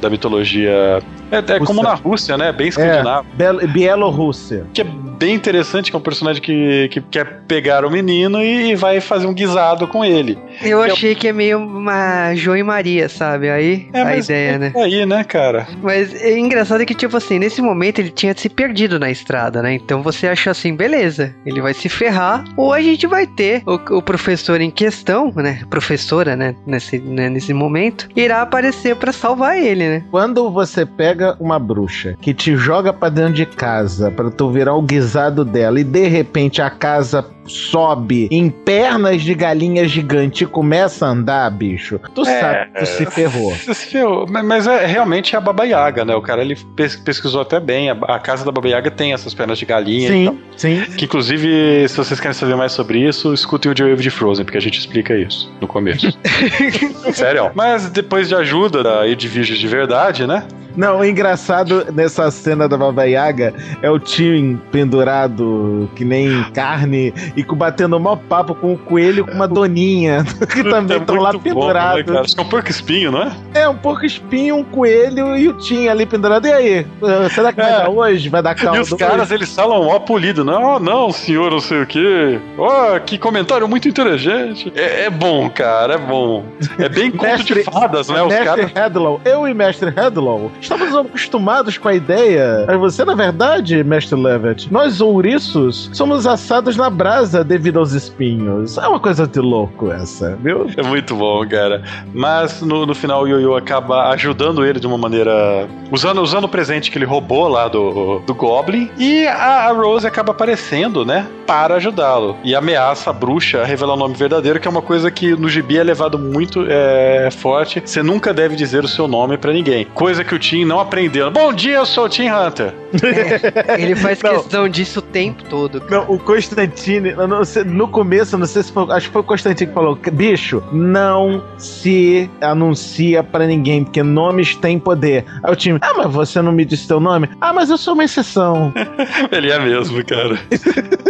[0.01, 1.01] da mitologia.
[1.31, 2.51] É, é como na Rússia, né?
[2.51, 3.25] Bem É, escandinavo.
[3.33, 4.65] Bel- Bielorrússia.
[4.73, 4.85] Que é
[5.21, 9.27] bem interessante, que é um personagem que, que quer pegar o menino e vai fazer
[9.27, 10.35] um guisado com ele.
[10.63, 13.47] Eu Eu- achei que é meio uma João e Maria, sabe?
[13.47, 14.73] Aí É, a ideia, é né?
[14.75, 15.67] Aí, né, cara?
[15.79, 19.75] Mas é engraçado que, tipo assim, nesse momento ele tinha se perdido na estrada, né?
[19.75, 23.97] Então você achou assim, beleza, ele vai se ferrar, ou a gente vai ter o,
[23.97, 25.61] o professor em questão, né?
[25.69, 26.55] Professora, né?
[26.65, 30.03] Nesse, né, nesse momento, irá aparecer pra salvar ele, né?
[30.09, 34.73] Quando você pega uma bruxa que te joga pra dentro de casa pra tu virar
[34.73, 35.10] o guisado
[35.43, 35.79] dela.
[35.79, 41.49] E de repente a casa sobe em pernas de galinha gigante e começa a andar,
[41.51, 43.53] bicho, tu É, sabe que tu se ferrou.
[43.55, 44.25] Se ferrou.
[44.29, 46.15] Mas, mas é realmente a Baba Yaga, né?
[46.15, 47.89] O cara ele pes- pesquisou até bem.
[47.89, 50.09] A, a casa da Baba Yaga tem essas pernas de galinha.
[50.15, 50.35] e tal.
[50.55, 50.91] Sim, sim.
[50.95, 54.57] Que inclusive, se vocês querem saber mais sobre isso, escutem o Joe de Frozen, porque
[54.57, 56.17] a gente explica isso no começo.
[57.13, 57.51] Sério.
[57.55, 60.43] Mas depois de ajuda da Edwige de verdade, né?
[60.75, 67.13] Não, o engraçado nessa cena da Baba Yaga é o Tim pendurado que nem carne
[67.35, 71.15] e com- batendo mó papo com o coelho com uma doninha que também É estão
[71.17, 72.03] lá bom, né, pendurados.
[72.05, 72.21] cara?
[72.21, 73.31] Acho que é um porco espinho, não é?
[73.53, 76.45] É, um pouco espinho, um coelho e o Tim ali pendurado.
[76.47, 76.87] E aí?
[77.01, 77.77] Uh, Será que vai É.
[77.77, 78.29] dar hoje?
[78.29, 78.77] Vai dar calma?
[78.77, 82.39] E os caras, eles falam ó polido, não, não, senhor, não sei o quê.
[82.57, 84.71] Ó, que comentário muito inteligente.
[84.75, 86.43] É, é bom, cara, é bom.
[86.77, 88.21] É bem conto de fadas, né?
[88.21, 88.71] Os Mestre caras.
[88.75, 92.65] Hedlow, eu e Mestre Hedlow estamos acostumados com a ideia.
[92.67, 98.77] Mas você, na verdade, Mestre Levitt, nós ouriços somos assados na brasa devido aos espinhos.
[98.77, 100.67] É uma coisa de louco essa, viu?
[100.75, 101.83] É muito bom, cara.
[102.13, 105.67] Mas no, no final o Yoyo acaba ajudando ele de uma maneira.
[105.91, 108.89] Usando, usando o presente que ele roubou lá do, do Goblin.
[108.97, 111.27] E a, a Rose acaba aparecendo, né?
[111.45, 112.37] Para ajudá-lo.
[112.43, 115.49] E ameaça a bruxa a revelar o nome verdadeiro, que é uma coisa que no
[115.49, 117.81] gibi é levado muito é, forte.
[117.83, 119.85] Você nunca deve dizer o seu nome pra ninguém.
[119.85, 121.29] Coisa que o Tim não aprendeu.
[121.31, 122.73] Bom dia, eu sou o Tim Hunter.
[123.77, 124.31] Ele faz Não.
[124.31, 125.81] questão disso o tempo todo.
[125.89, 127.10] Não, o Constantine,
[127.45, 130.61] sei- no começo, não sei se foi, acho que foi o Constantine que falou, bicho,
[130.71, 135.25] não se anuncia pra ninguém, porque nomes têm poder.
[135.43, 137.29] Aí o time, ah, mas você não me disse teu nome?
[137.39, 138.73] Ah, mas eu sou uma exceção.
[139.31, 140.39] Ele é mesmo, cara.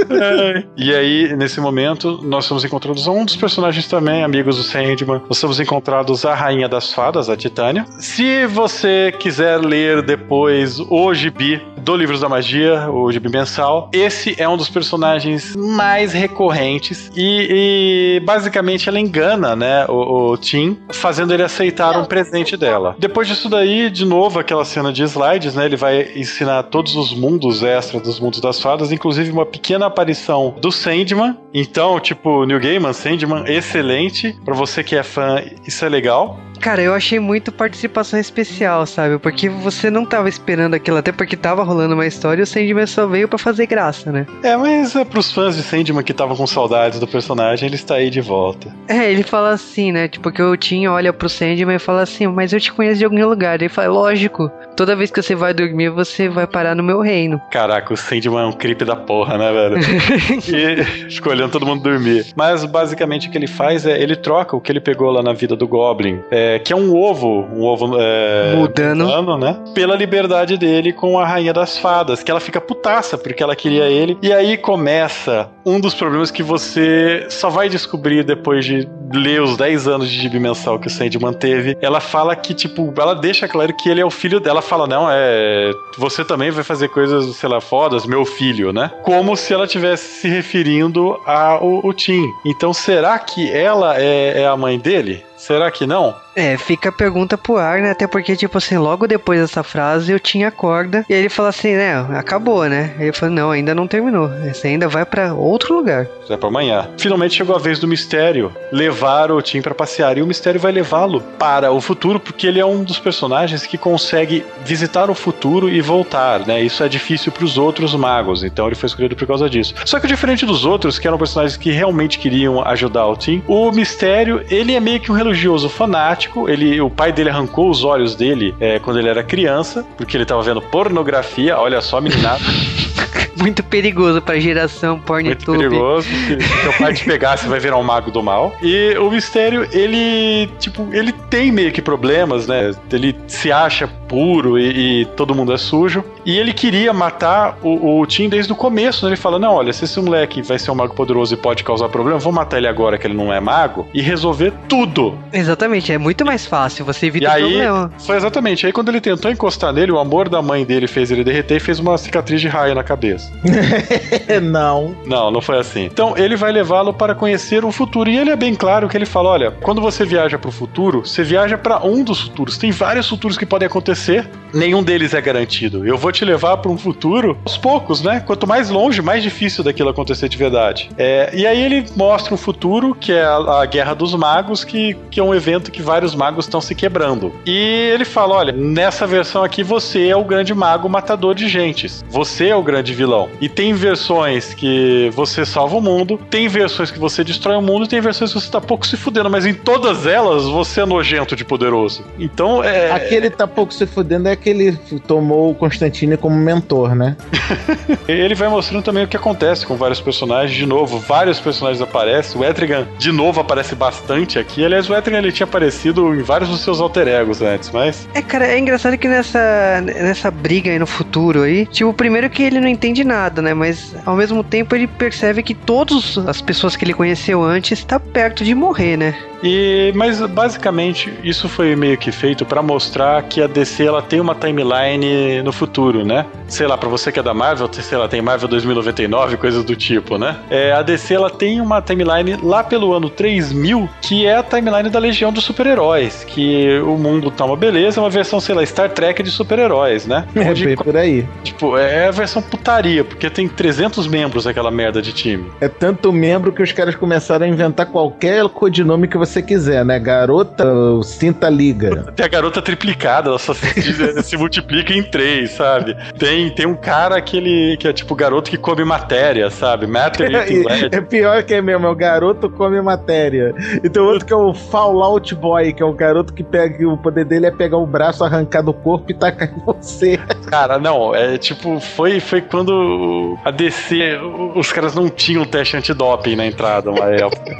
[0.10, 0.64] É.
[0.78, 5.22] E aí, nesse momento, nós somos encontrados um dos personagens também, amigos do Sandman.
[5.28, 7.86] Nós somos encontrados a Rainha das Fadas, a Titânia.
[8.00, 14.36] Se você quiser ler depois o gibi do Livros da Magia, o gibi mensal, esse
[14.42, 20.78] é um dos personagens mais recorrentes e, e, basicamente ela engana, né, o, o Tim,
[20.90, 22.96] fazendo ele aceitar um presente dela.
[22.98, 27.14] Depois disso daí, de novo, aquela cena de slides, né, ele vai ensinar todos os
[27.14, 31.38] mundos extra dos mundos das fadas, inclusive uma pequena aparição do Sandman.
[31.54, 34.36] Então, tipo, New Gaiman, Sandman, excelente.
[34.44, 36.40] Pra você que é fã, isso é legal.
[36.62, 39.18] Cara, eu achei muito participação especial, sabe?
[39.18, 42.86] Porque você não tava esperando aquilo, até porque tava rolando uma história e o Sandman
[42.86, 44.28] só veio pra fazer graça, né?
[44.44, 47.96] É, mas é pros fãs de Sandman que estavam com saudades do personagem, ele está
[47.96, 48.74] aí de volta.
[48.88, 50.08] É, ele fala assim, né?
[50.08, 53.06] Tipo, que o Tim olha pro Sandman e fala assim, mas eu te conheço de
[53.06, 53.60] algum lugar.
[53.60, 57.42] Ele fala, lógico, toda vez que você vai dormir, você vai parar no meu reino.
[57.52, 59.78] Caraca, o Sandman é um creep da porra, né, velho?
[60.48, 62.28] e escolhendo todo mundo dormir.
[62.36, 65.34] Mas basicamente o que ele faz é ele troca o que ele pegou lá na
[65.34, 69.06] vida do Goblin, é, que é um ovo, um ovo é, Mudando.
[69.06, 69.58] mudando, né?
[69.74, 73.86] Pela liberdade dele com a Rainha das Fadas, que ela fica putaça porque ela queria
[73.86, 74.18] ele.
[74.22, 79.58] E aí começa um dos problemas que você só vai descobrir depois de lê os
[79.58, 83.48] 10 anos de gibi mensal que o Sandy manteve, ela fala que, tipo, ela deixa
[83.48, 84.52] claro que ele é o filho dela.
[84.52, 85.72] Ela fala, não, é.
[85.98, 88.92] Você também vai fazer coisas, sei lá, fodas, meu filho, né?
[89.04, 92.26] Como se ela estivesse se referindo ao, ao Tim.
[92.46, 95.24] Então, será que ela é, é a mãe dele?
[95.42, 96.16] Será que não?
[96.36, 97.92] É, fica a pergunta pro ar, né?
[97.92, 101.04] Até porque, tipo assim, logo depois dessa frase eu tinha corda.
[101.10, 101.96] E aí ele fala assim, né?
[102.16, 102.96] Acabou, né?
[103.00, 104.30] Eu falei, não, ainda não terminou.
[104.54, 106.08] Você ainda vai pra outro lugar.
[106.30, 106.88] É pra amanhã.
[106.98, 110.18] Finalmente chegou a vez do mistério levar o Tim pra passear.
[110.18, 113.78] E o mistério vai levá-lo para o futuro, porque ele é um dos personagens que
[113.78, 116.62] consegue visitar o futuro e voltar, né?
[116.62, 118.44] Isso é difícil pros outros magos.
[118.44, 119.74] Então ele foi escolhido por causa disso.
[119.86, 123.72] Só que diferente dos outros, que eram personagens que realmente queriam ajudar o Tim, o
[123.72, 126.50] mistério, ele é meio que um religioso fanático.
[126.50, 130.26] Ele, o pai dele arrancou os olhos dele é, quando ele era criança, porque ele
[130.26, 131.58] tava vendo pornografia.
[131.58, 132.42] Olha só, meninada.
[133.42, 135.58] Muito perigoso pra geração Muito pornitube.
[135.58, 136.08] perigoso.
[136.08, 138.54] Se seu pai te pegar, você vai virar um mago do mal.
[138.62, 142.72] E o mistério, ele, tipo, ele tem meio que problemas, né?
[142.92, 146.04] Ele se acha puro e, e todo mundo é sujo.
[146.26, 149.06] E ele queria matar o, o Tim desde o começo.
[149.06, 149.12] Né?
[149.12, 151.90] Ele fala: Não, olha, se esse moleque vai ser um mago poderoso e pode causar
[151.90, 155.18] problema, vou matar ele agora que ele não é mago e resolver tudo.
[155.34, 157.92] Exatamente, é muito mais fácil, você evita E o aí, problema.
[158.00, 158.66] foi exatamente.
[158.66, 161.60] Aí quando ele tentou encostar nele, o amor da mãe dele fez ele derreter e
[161.60, 163.31] fez uma cicatriz de raio na cabeça.
[164.42, 164.96] não.
[165.06, 165.86] Não, não foi assim.
[165.86, 168.10] Então ele vai levá-lo para conhecer o futuro.
[168.10, 171.06] E ele é bem claro que ele fala: olha, quando você viaja para o futuro,
[171.06, 172.58] você viaja para um dos futuros.
[172.58, 175.86] Tem vários futuros que podem acontecer, nenhum deles é garantido.
[175.86, 178.20] Eu vou te levar para um futuro aos poucos, né?
[178.20, 180.90] Quanto mais longe, mais difícil daquilo acontecer de verdade.
[180.98, 184.96] É, e aí ele mostra um futuro que é a, a Guerra dos Magos, que,
[185.10, 187.34] que é um evento que vários magos estão se quebrando.
[187.46, 192.04] E ele fala: olha, nessa versão aqui você é o grande mago matador de gentes.
[192.10, 193.21] Você é o grande vilão.
[193.40, 197.86] E tem versões que você salva o mundo, tem versões que você destrói o mundo,
[197.86, 200.86] e tem versões que você tá pouco se fudendo, mas em todas elas você é
[200.86, 202.04] nojento de poderoso.
[202.20, 202.92] Então é.
[202.92, 207.16] Aquele tá pouco se fudendo é aquele que tomou o Constantine como mentor, né?
[208.08, 210.58] Ele vai mostrando também o que acontece com vários personagens.
[210.58, 212.40] De novo, vários personagens aparecem.
[212.40, 214.64] O Etrigan, de novo, aparece bastante aqui.
[214.64, 218.08] Aliás, o Etrigan ele tinha aparecido em vários dos seus alter egos antes, mas.
[218.14, 222.44] É, cara, é engraçado que nessa, nessa briga aí no futuro aí, tipo, primeiro que
[222.44, 223.54] ele não entende nada, né?
[223.54, 228.00] Mas ao mesmo tempo ele percebe que todas as pessoas que ele conheceu antes tá
[228.00, 229.16] perto de morrer, né?
[229.44, 234.20] E, mas basicamente isso foi meio que feito pra mostrar que a DC ela tem
[234.20, 236.26] uma timeline no futuro, né?
[236.48, 239.76] Sei lá, pra você que é da Marvel, sei lá, tem Marvel 2099, coisas do
[239.76, 240.38] tipo, né?
[240.50, 244.90] É, a DC ela tem uma timeline lá pelo ano 3000, que é a timeline
[244.90, 248.66] da Legião dos Super-Heróis, que o mundo tá uma beleza, é uma versão, sei lá,
[248.66, 250.26] Star Trek de super-heróis, né?
[250.36, 251.26] É Onde, por aí.
[251.44, 255.50] tipo, é a versão putaria, porque tem 300 membros aquela merda de time.
[255.60, 260.00] É tanto membro que os caras começaram a inventar qualquer codinome que você quiser, né?
[260.00, 260.66] Garota,
[261.04, 262.12] Cinta Liga.
[262.16, 263.64] Tem a garota triplicada, ela só se,
[264.24, 265.96] se multiplica em três, sabe?
[266.18, 269.86] Tem, tem um cara que ele que é tipo garoto que come matéria, sabe?
[269.86, 270.90] Matter lead.
[270.92, 273.54] é pior que é mesmo, é o garoto come matéria.
[273.84, 276.72] E tem outro que é o Fallout Boy, que é o garoto que pega.
[276.88, 280.18] O poder dele é pegar o braço, arrancar do corpo e tacar em você.
[280.50, 284.20] Cara, não, é tipo, foi, foi quando a DC,
[284.56, 287.56] os caras não tinham teste antidoping na entrada uma época.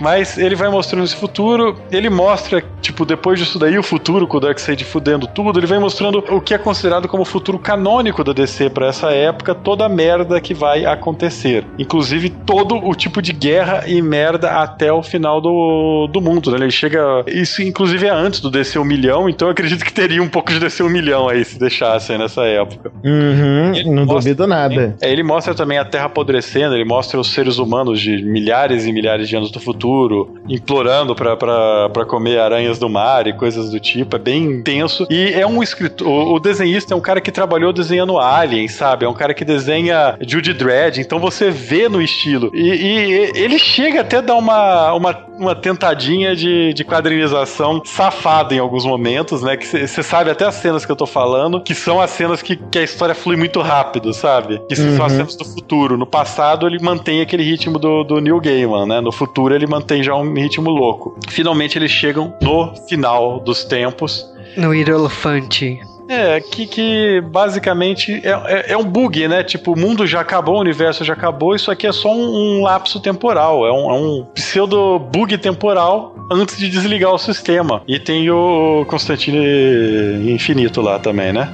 [0.00, 4.36] Mas ele vai mostrando esse futuro, ele mostra, tipo, depois disso daí, o futuro com
[4.36, 8.22] o Darkseid fudendo tudo, ele vai mostrando o que é considerado como o futuro canônico
[8.22, 11.64] da DC pra essa época, toda a merda que vai acontecer.
[11.78, 16.58] Inclusive todo o tipo de guerra e merda até o final do, do mundo, né?
[16.58, 17.24] Ele chega.
[17.26, 20.52] Isso, inclusive, é antes do DC um milhão, então eu acredito que teria um pouco
[20.52, 22.92] de DC um milhão aí se deixassem nessa época.
[23.04, 24.96] Uhum, Ele não mostra duvido nada.
[25.00, 28.92] É, ele mostra também a Terra apodrecendo, ele mostra os seres humanos de milhares e
[28.92, 34.16] milhares de anos do futuro implorando pra comer aranhas do mar e coisas do tipo.
[34.16, 35.06] É bem intenso.
[35.10, 36.32] E é um escritor.
[36.32, 39.04] O, desenhista é um cara que trabalhou desenhando Alien, sabe?
[39.04, 42.50] É um cara que desenha Judy Dredd, então você vê no estilo.
[42.54, 48.54] E, e ele chega até a dar uma, uma, uma tentadinha de, de quadrinização safada
[48.54, 49.56] em alguns momentos, né?
[49.56, 52.56] Que você sabe até as cenas que eu tô falando, que são as cenas que,
[52.56, 54.60] que a história flui muito rápido, sabe?
[54.68, 55.18] Que são as Uhum.
[55.18, 55.96] cenas do futuro.
[55.96, 59.00] No passado, ele mantém aquele ritmo do, do Neil Gaiman, né?
[59.00, 61.18] No futuro, ele mantém já um ritmo louco.
[61.28, 64.24] Finalmente, eles chegam no final dos tempos.
[64.56, 65.80] No Hierofante.
[66.08, 69.42] É, que, que basicamente é, é, é um bug, né?
[69.42, 72.62] Tipo, o mundo já acabou, o universo já acabou, isso aqui é só um, um
[72.62, 77.82] lapso temporal, é um, é um pseudo bug temporal antes de desligar o sistema.
[77.88, 81.48] E tem o Constantine Infinito lá também, né?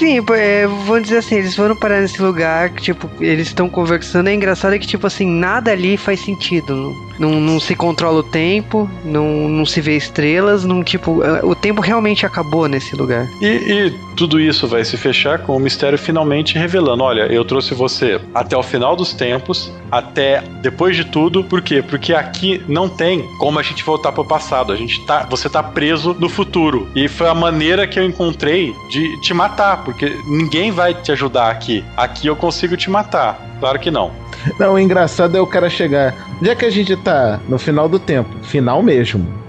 [0.00, 4.28] Sim, é, vamos dizer assim, eles foram parar nesse lugar, que, tipo, eles estão conversando.
[4.28, 6.96] É engraçado que, tipo assim, nada ali faz sentido.
[7.18, 11.54] Não, não se controla o tempo, não, não se vê estrelas, não, tipo, é, o
[11.54, 13.28] tempo realmente acabou nesse lugar.
[13.42, 17.74] E, e tudo isso vai se fechar com o mistério finalmente revelando: olha, eu trouxe
[17.74, 21.44] você até o final dos tempos, até depois de tudo.
[21.44, 21.82] Por quê?
[21.82, 24.72] Porque aqui não tem como a gente voltar pro passado.
[24.72, 26.88] A gente tá, você tá preso no futuro.
[26.94, 31.50] E foi a maneira que eu encontrei de te matar, porque ninguém vai te ajudar
[31.50, 31.84] aqui.
[31.96, 33.38] Aqui eu consigo te matar.
[33.58, 34.10] Claro que não.
[34.58, 36.14] Não, o engraçado é o cara chegar.
[36.40, 37.40] Onde é que a gente tá?
[37.48, 38.30] No final do tempo.
[38.42, 39.39] Final mesmo.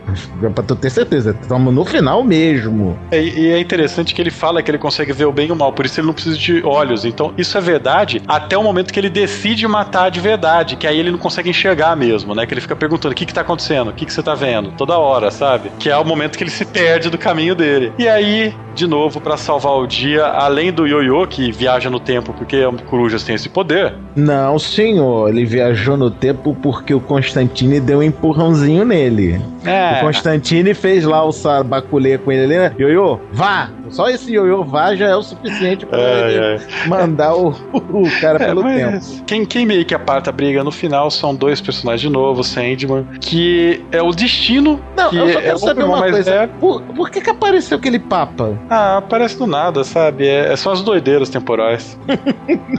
[0.53, 2.97] Pra tu ter certeza, estamos no final mesmo.
[3.11, 5.55] É, E, é interessante que ele fala que ele consegue ver o bem e o
[5.55, 7.05] mal, por isso ele não precisa de olhos.
[7.05, 10.99] Então, isso é verdade até o momento que ele decide matar de verdade, que aí
[10.99, 12.45] ele não consegue enxergar mesmo, né?
[12.45, 13.89] Que ele fica perguntando: o que que tá acontecendo?
[13.89, 14.71] O que que você tá vendo?
[14.71, 15.71] Toda hora, sabe?
[15.79, 17.93] Que é o momento que ele se perde do caminho dele.
[17.97, 22.33] E aí, de novo, pra salvar o dia, além do Yoyo, que viaja no tempo
[22.33, 27.99] porque corujas têm esse poder, Não, senhor, ele viajou no tempo porque o Constantine deu
[27.99, 29.41] um empurrãozinho nele.
[29.65, 30.00] É.
[30.01, 32.75] O Constantine fez lá o sabaculê com ele ali, né?
[32.79, 33.69] Ioiô, vá!
[33.89, 36.87] Só esse ioiô vá já é o suficiente pra Ai, ele ai.
[36.87, 39.05] mandar o, o cara É, pelo tempo.
[39.27, 43.05] Quem, quem meio que aparta a briga no final são dois personagens de novo, Sandman,
[43.19, 44.79] que é o destino.
[44.95, 46.49] Não, que eu só é quero saber uma coisa.
[46.59, 48.57] Por, por que que apareceu aquele papa?
[48.69, 50.25] Ah, aparece do nada, sabe?
[50.25, 51.97] É, é só as doideiras temporais.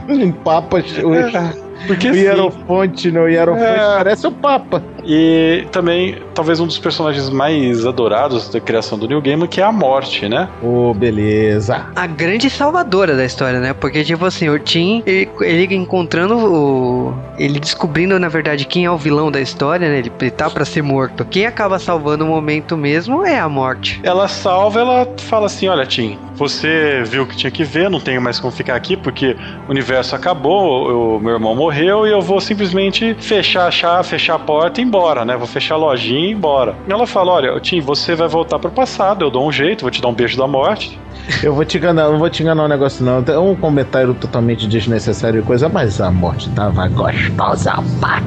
[0.09, 0.77] Um papa,
[1.87, 2.21] Porque o sim.
[2.21, 3.97] Hierofonte, não, o Hierofonte É.
[3.97, 4.81] parece o papa.
[5.05, 9.63] E também, talvez um dos personagens mais adorados da criação do New Game, que é
[9.63, 10.47] a morte, né?
[10.61, 11.87] Ô, beleza.
[11.95, 13.73] A grande salvadora da história, né?
[13.73, 17.13] Porque, tipo assim, o Tim, ele, ele encontrando o.
[17.37, 19.99] Ele descobrindo, na verdade, quem é o vilão da história, né?
[19.99, 21.25] Ele, ele tá pra ser morto.
[21.25, 23.99] Quem acaba salvando o momento mesmo é a morte.
[24.03, 27.99] Ela salva, ela fala assim: Olha, Tim, você viu o que tinha que ver, não
[27.99, 29.35] tenho mais como ficar aqui porque
[29.67, 34.35] o universo acabou, o meu irmão morreu e eu vou simplesmente fechar a chave, fechar
[34.35, 35.37] a porta e ir embora, né?
[35.37, 36.75] Vou fechar a lojinha e ir embora.
[36.87, 39.91] E ela fala: Olha, Tim, você vai voltar pro passado, eu dou um jeito, vou
[39.91, 40.99] te dar um beijo da morte.
[41.41, 43.23] Eu vou te enganar, não vou te enganar um negócio, não.
[43.25, 48.21] É um comentário totalmente desnecessário e coisa, mas a morte tava gostosa pra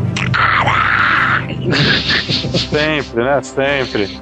[2.56, 3.40] Sempre, né?
[3.42, 4.20] Sempre.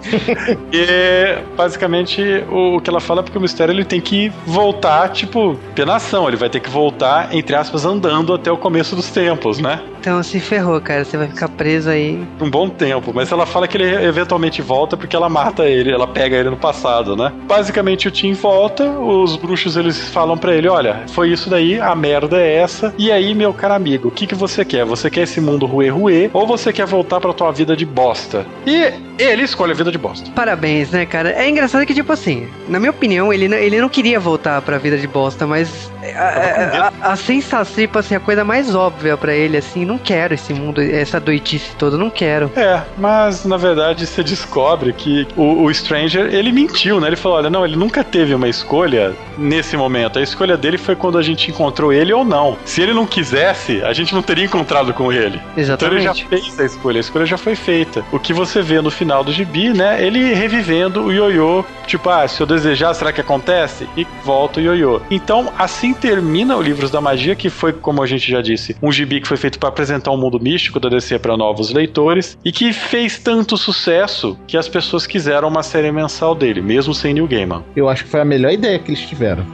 [0.72, 5.58] e basicamente o, que ela fala é porque o mistério ele tem que voltar, tipo,
[5.74, 6.28] penação.
[6.28, 9.80] Ele vai ter que voltar, entre aspas, andando até o começo dos tempos, né?
[10.00, 11.04] Então se ferrou, cara.
[11.04, 12.22] Você vai ficar preso aí.
[12.40, 16.06] um bom tempo, mas ela fala que ele eventualmente volta porque ela mata ele, ela
[16.06, 17.32] pega ele no passado, né?
[17.46, 21.94] Basicamente o Tim volta, os bruxos eles falam pra ele, olha, foi isso daí, a
[21.94, 22.94] merda é essa.
[22.98, 24.84] E aí, meu caro amigo, o que que você quer?
[24.84, 27.86] Você quer esse mundo ruê ruê ou você quer voltar pra tua vida de
[28.24, 28.46] bosta?
[28.66, 30.30] E ele escolhe a vida de bosta.
[30.32, 31.30] Parabéns, né, cara?
[31.30, 34.78] É engraçado que, tipo assim, na minha opinião, ele não, ele não queria voltar pra
[34.78, 39.16] vida de bosta, mas a, a, a, a sensação, tipo assim, a coisa mais óbvia
[39.16, 42.50] pra ele, assim, não quero esse mundo, essa doitice toda, não quero.
[42.56, 47.06] É, mas na verdade você descobre que o, o Stranger, ele mentiu, né?
[47.06, 50.18] Ele falou, olha, não, ele nunca teve uma escolha nesse momento.
[50.18, 52.56] A escolha dele foi quando a gente encontrou ele ou não.
[52.64, 55.40] Se ele não quisesse, a gente não teria encontrado com ele.
[55.56, 56.26] Então ele já Exatamente.
[56.26, 58.04] fez a escolha, a escolha já foi feita.
[58.12, 60.04] O que você vê no final do gibi, né?
[60.04, 63.86] Ele revivendo o ioiô, tipo, ah, se eu desejar, será que acontece?
[63.96, 65.00] E volta o ioiô.
[65.10, 68.90] Então, assim termina o Livros da Magia, que foi, como a gente já disse, um
[68.90, 72.50] gibi que foi feito para apresentar um mundo místico da DC para novos leitores e
[72.50, 77.26] que fez tanto sucesso que as pessoas quiseram uma série mensal dele, mesmo sem New
[77.26, 77.62] Gaiman.
[77.76, 79.44] Eu acho que foi a melhor ideia que eles tiveram.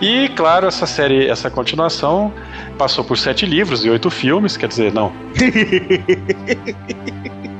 [0.00, 2.32] E, claro, essa série, essa continuação
[2.76, 5.12] passou por sete livros e oito filmes, quer dizer, não,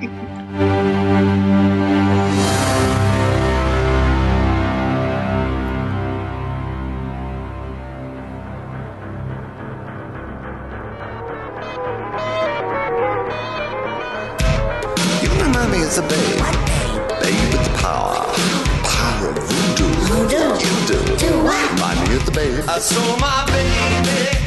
[15.84, 17.20] remind me as a babe.
[17.20, 18.24] Babe with the power.
[18.82, 19.88] Power of voodoo.
[20.06, 20.54] Voodoo.
[20.64, 21.42] You do.
[21.42, 21.72] what?
[21.72, 22.64] Remind me of the babe.
[22.68, 24.43] I saw my baby.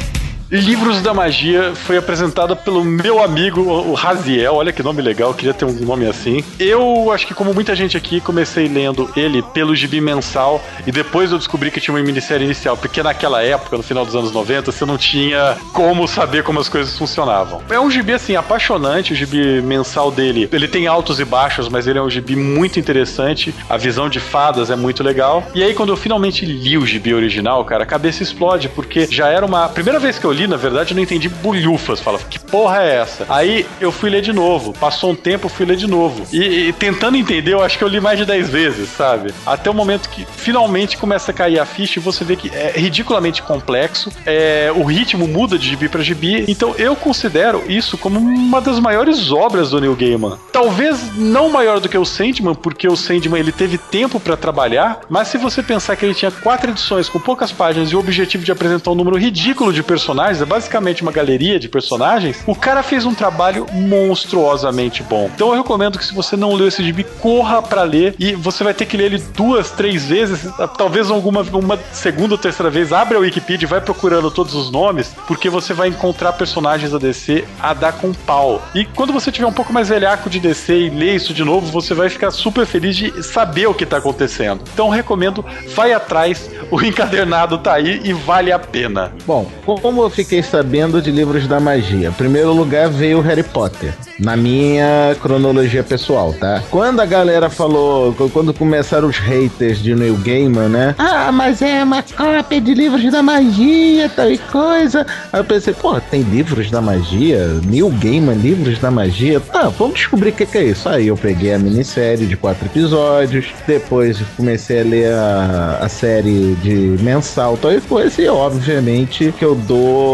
[0.50, 4.54] Livros da Magia foi apresentada pelo meu amigo, o Raziel.
[4.54, 6.42] Olha que nome legal, queria ter um nome assim.
[6.58, 11.30] Eu acho que, como muita gente aqui, comecei lendo ele pelo gibi mensal e depois
[11.30, 14.72] eu descobri que tinha uma minissérie inicial, porque naquela época, no final dos anos 90,
[14.72, 17.60] você não tinha como saber como as coisas funcionavam.
[17.68, 20.48] É um gibi, assim, apaixonante, o gibi mensal dele.
[20.50, 23.54] Ele tem altos e baixos, mas ele é um gibi muito interessante.
[23.68, 25.46] A visão de fadas é muito legal.
[25.54, 29.28] E aí, quando eu finalmente li o gibi original, cara, a cabeça explode, porque já
[29.28, 29.68] era uma.
[29.68, 32.00] Primeira vez que eu li, na verdade, eu não entendi bulhufas.
[32.00, 33.26] Falava, que porra é essa?
[33.28, 34.72] Aí eu fui ler de novo.
[34.72, 36.24] Passou um tempo, fui ler de novo.
[36.32, 39.34] E, e tentando entender, eu acho que eu li mais de 10 vezes, sabe?
[39.44, 42.72] Até o momento que finalmente começa a cair a ficha e você vê que é
[42.76, 44.10] ridiculamente complexo.
[44.24, 46.44] É, o ritmo muda de gibi pra gibi.
[46.48, 50.38] Então eu considero isso como uma das maiores obras do Neil Gaiman.
[50.52, 55.00] Talvez não maior do que o Sandman, porque o Sandman ele teve tempo pra trabalhar,
[55.08, 58.44] mas se você pensar que ele tinha quatro edições com poucas páginas e o objetivo
[58.44, 62.82] de apresentar um número ridículo de personagens, é basicamente uma galeria de personagens, o cara
[62.82, 65.30] fez um trabalho monstruosamente bom.
[65.34, 68.62] Então eu recomendo que se você não leu esse gibi, corra pra ler e você
[68.62, 72.92] vai ter que ler ele duas, três vezes, talvez alguma uma segunda ou terceira vez,
[72.92, 76.98] abre a Wikipedia e vai procurando todos os nomes, porque você vai encontrar personagens da
[76.98, 78.62] DC a dar com pau.
[78.74, 81.66] E quando você tiver um pouco mais velhaco de DC e ler isso de novo,
[81.70, 84.62] você vai ficar super feliz de saber o que tá acontecendo.
[84.72, 89.12] Então recomendo, vai atrás, o encadernado tá aí e vale a pena.
[89.26, 92.10] Bom, como eu fiquei sabendo de livros da magia?
[92.10, 96.60] Primeiro lugar veio Harry Potter, na minha cronologia pessoal, tá?
[96.72, 100.96] Quando a galera falou, quando começaram os haters de Neil Gaiman, né?
[100.98, 105.06] Ah, mas é uma cópia de livros da magia, tal e coisa.
[105.32, 107.46] Aí eu pensei, pô, tem livros da magia?
[107.64, 109.38] Neil Gaiman, livros da magia?
[109.38, 110.88] Tá, vamos descobrir o que, que é isso.
[110.88, 116.56] Aí eu peguei a minissérie de quatro episódios, depois comecei a ler a, a série
[116.56, 120.07] de mensal, tal e coisa, e obviamente que eu dou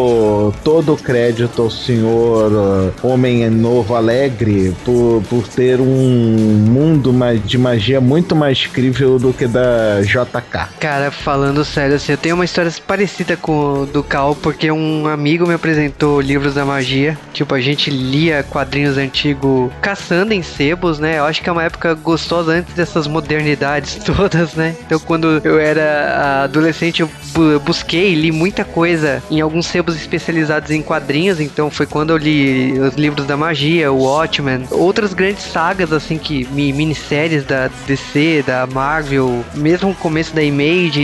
[0.63, 7.13] todo o crédito ao senhor uh, Homem Novo Alegre por, por ter um mundo
[7.45, 10.69] de magia muito mais crível do que da JK.
[10.81, 15.07] Cara, falando sério, assim, eu tenho uma história parecida com o do Cal, porque um
[15.07, 17.17] amigo me apresentou livros da magia.
[17.33, 21.19] Tipo, a gente lia quadrinhos antigos caçando em sebos, né?
[21.19, 24.75] Eu acho que é uma época gostosa antes dessas modernidades todas, né?
[24.87, 30.71] Então, quando eu era adolescente, eu bu- busquei, li muita coisa em alguns sebos especializados
[30.71, 31.41] em quadrinhos.
[31.41, 36.17] Então, foi quando eu li os livros da magia, o Watchmen, outras grandes sagas, assim,
[36.19, 41.01] que mi- minisséries da DC, da Marvel, mesmo o começo da Image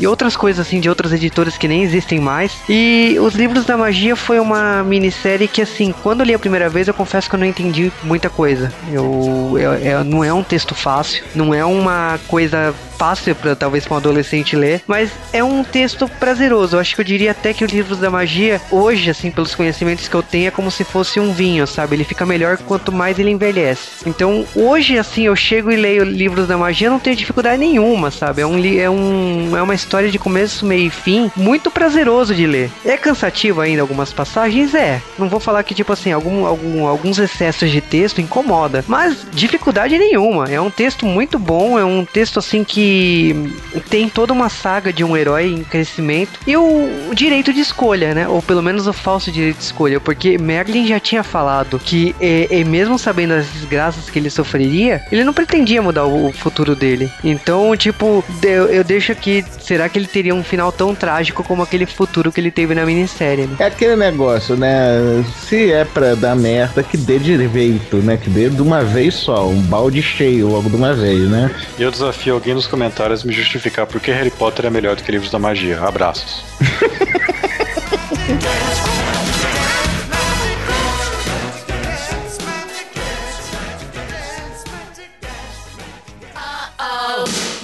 [0.00, 2.52] e, outras coisas assim de outras editoras que nem existem mais.
[2.68, 6.68] E os livros da magia foi uma minissérie que assim, quando eu li a primeira
[6.68, 8.72] vez, eu confesso que eu não entendi muita coisa.
[8.90, 13.84] Eu, eu- eu- não é um texto fácil, não é uma coisa fácil para talvez
[13.90, 16.76] um adolescente ler, mas é um texto prazeroso.
[16.76, 20.06] Eu acho que eu diria até que os livros da magia hoje, assim, pelos conhecimentos
[20.06, 21.96] que eu tenho, é como se fosse um vinho, sabe?
[21.96, 24.04] Ele fica melhor quanto mais ele envelhece.
[24.06, 28.40] Então, hoje, assim, eu chego e leio livros da magia, não tenho dificuldade nenhuma, sabe?
[28.40, 32.46] É um, é um, é uma história de começo, meio e fim, muito prazeroso de
[32.46, 32.70] ler.
[32.84, 35.02] É cansativo ainda algumas passagens, é.
[35.18, 39.98] Não vou falar que tipo assim, algum, algum, alguns excessos de texto incomoda, mas dificuldade
[39.98, 40.44] nenhuma.
[40.48, 43.52] É um texto muito bom, é um texto assim que
[43.90, 48.14] tem toda uma saga de um herói em crescimento e o, o direito de escolha,
[48.14, 48.28] né?
[48.28, 52.48] Ou pelo menos o falso direito de escolha, porque Merlin já tinha falado que, é,
[52.60, 56.74] é, mesmo sabendo as desgraças que ele sofreria, ele não pretendia mudar o, o futuro
[56.76, 57.10] dele.
[57.24, 61.42] Então, tipo, de- eu, eu deixo aqui, será que ele teria um final tão trágico
[61.42, 63.46] como aquele futuro que ele teve na minissérie?
[63.46, 63.56] Né?
[63.58, 65.24] É aquele negócio, né?
[65.48, 68.16] Se é pra dar merda, que dê direito, né?
[68.16, 71.50] Que dê de uma vez só, um balde cheio logo de uma vez, né?
[71.78, 75.02] E eu desafio alguém nos comentários me justificar por que Harry Potter é melhor do
[75.02, 75.80] que livros da magia.
[75.80, 76.42] Abraços.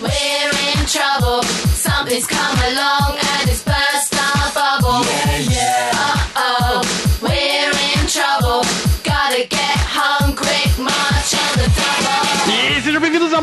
[0.00, 1.42] We're in trouble.
[1.42, 3.17] Something's come along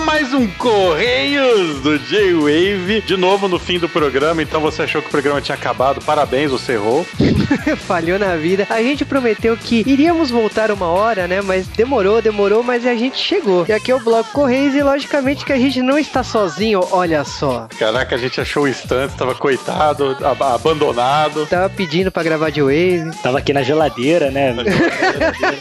[0.06, 3.02] mais um Correios do J-Wave.
[3.02, 6.00] De novo no fim do programa, então você achou que o programa tinha acabado.
[6.06, 7.06] Parabéns, você errou.
[7.88, 8.68] Falhou na vida.
[8.70, 11.42] A gente prometeu que iríamos voltar uma hora, né?
[11.42, 13.66] Mas demorou, demorou, mas a gente chegou.
[13.68, 17.24] E aqui é o Bloco Correios e logicamente que a gente não está sozinho, olha
[17.24, 17.68] só.
[17.78, 21.48] Caraca, a gente achou o instante, tava coitado, ab- abandonado.
[21.48, 23.12] Tava pedindo pra gravar de Wave.
[23.24, 24.56] Tava aqui na geladeira, né?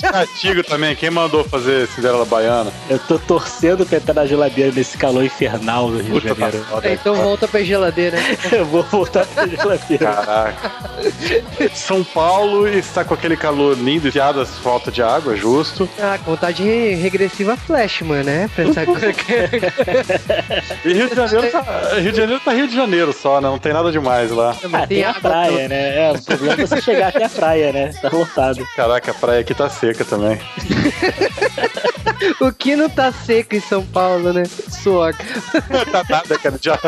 [0.02, 2.70] Castigo também, quem mandou fazer Cinderela Baiana?
[2.90, 4.33] Eu tô torcendo pra entrar na geladeira
[4.74, 6.64] nesse calor infernal do Rio de Janeiro.
[6.64, 6.92] foda.
[6.92, 8.18] então volta pra geladeira.
[8.52, 10.12] Eu vou voltar pra geladeira.
[10.12, 10.72] Caraca.
[11.74, 15.88] São Paulo está com aquele calor lindo, piadas, falta de água, justo.
[16.00, 18.50] Ah, contagem re- regressiva Flashman, né?
[18.54, 20.88] Coisa que...
[20.88, 21.64] E Rio de Janeiro tá,
[21.98, 23.48] Rio de Janeiro tá Rio de Janeiro só, né?
[23.48, 24.56] Não tem nada demais lá.
[24.72, 26.08] Ah, tem a praia, né?
[26.08, 27.92] É, o problema é você chegar até a praia, né?
[28.00, 28.66] Tá lotado.
[28.76, 30.38] Caraca, a praia aqui tá seca também.
[32.40, 34.44] O que não tá seco em São Paulo, né?
[34.70, 35.14] Suor.
[35.90, 36.58] tá nada, cara.
[36.60, 36.78] Já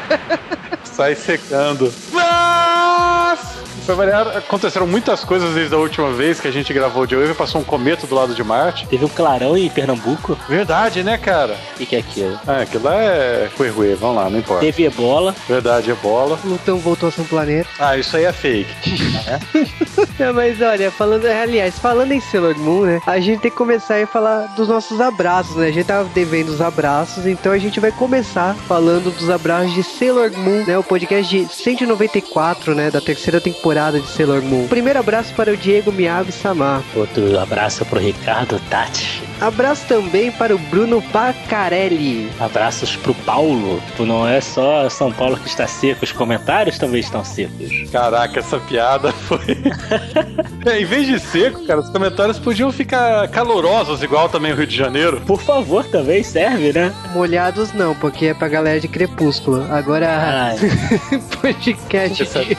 [0.84, 1.92] sai secando.
[2.12, 3.40] Mas
[3.84, 7.34] Pra variar, aconteceram muitas coisas desde a última vez que a gente gravou o Joe
[7.34, 8.86] passou um cometa do lado de Marte.
[8.86, 10.38] Teve um clarão em Pernambuco.
[10.48, 11.54] Verdade, né, cara?
[11.74, 12.40] O que, que é aquilo?
[12.46, 14.64] Ah, aquilo lá é Cuergue, vamos lá, não importa.
[14.64, 15.34] Teve ebola.
[15.46, 16.38] Verdade, é bola.
[16.38, 17.68] Plutão voltou a ser um planeta.
[17.78, 18.74] Ah, isso aí é fake.
[20.18, 23.00] É, mas olha, falando, aliás, falando em Sailor Moon, né?
[23.04, 25.68] A gente tem que começar a falar dos nossos abraços, né?
[25.68, 29.82] A gente tava devendo os abraços, então a gente vai começar falando dos abraços de
[29.82, 30.78] Sailor Moon, né?
[30.78, 32.90] O podcast de 194, né?
[32.92, 34.68] Da terceira temporada de Sailor Moon.
[34.68, 36.82] Primeiro abraço para o Diego Miyabi Samar.
[36.94, 39.22] Outro abraço pro Ricardo Tati.
[39.40, 42.30] Abraço também para o Bruno Pacarelli.
[42.40, 43.80] Abraços pro Paulo.
[43.86, 47.90] Tipo, não é só São Paulo que está seco, os comentários também estão secos.
[47.90, 49.38] Caraca, essa piada foi.
[50.66, 54.66] É, em vez de seco, cara, os comentários podiam ficar calorosos, igual também o Rio
[54.66, 55.20] de Janeiro.
[55.26, 56.90] Por favor, também serve, né?
[57.12, 59.66] Molhados não, porque é pra galera de Crepúsculo.
[59.70, 60.54] Agora,
[61.42, 62.56] podcast de...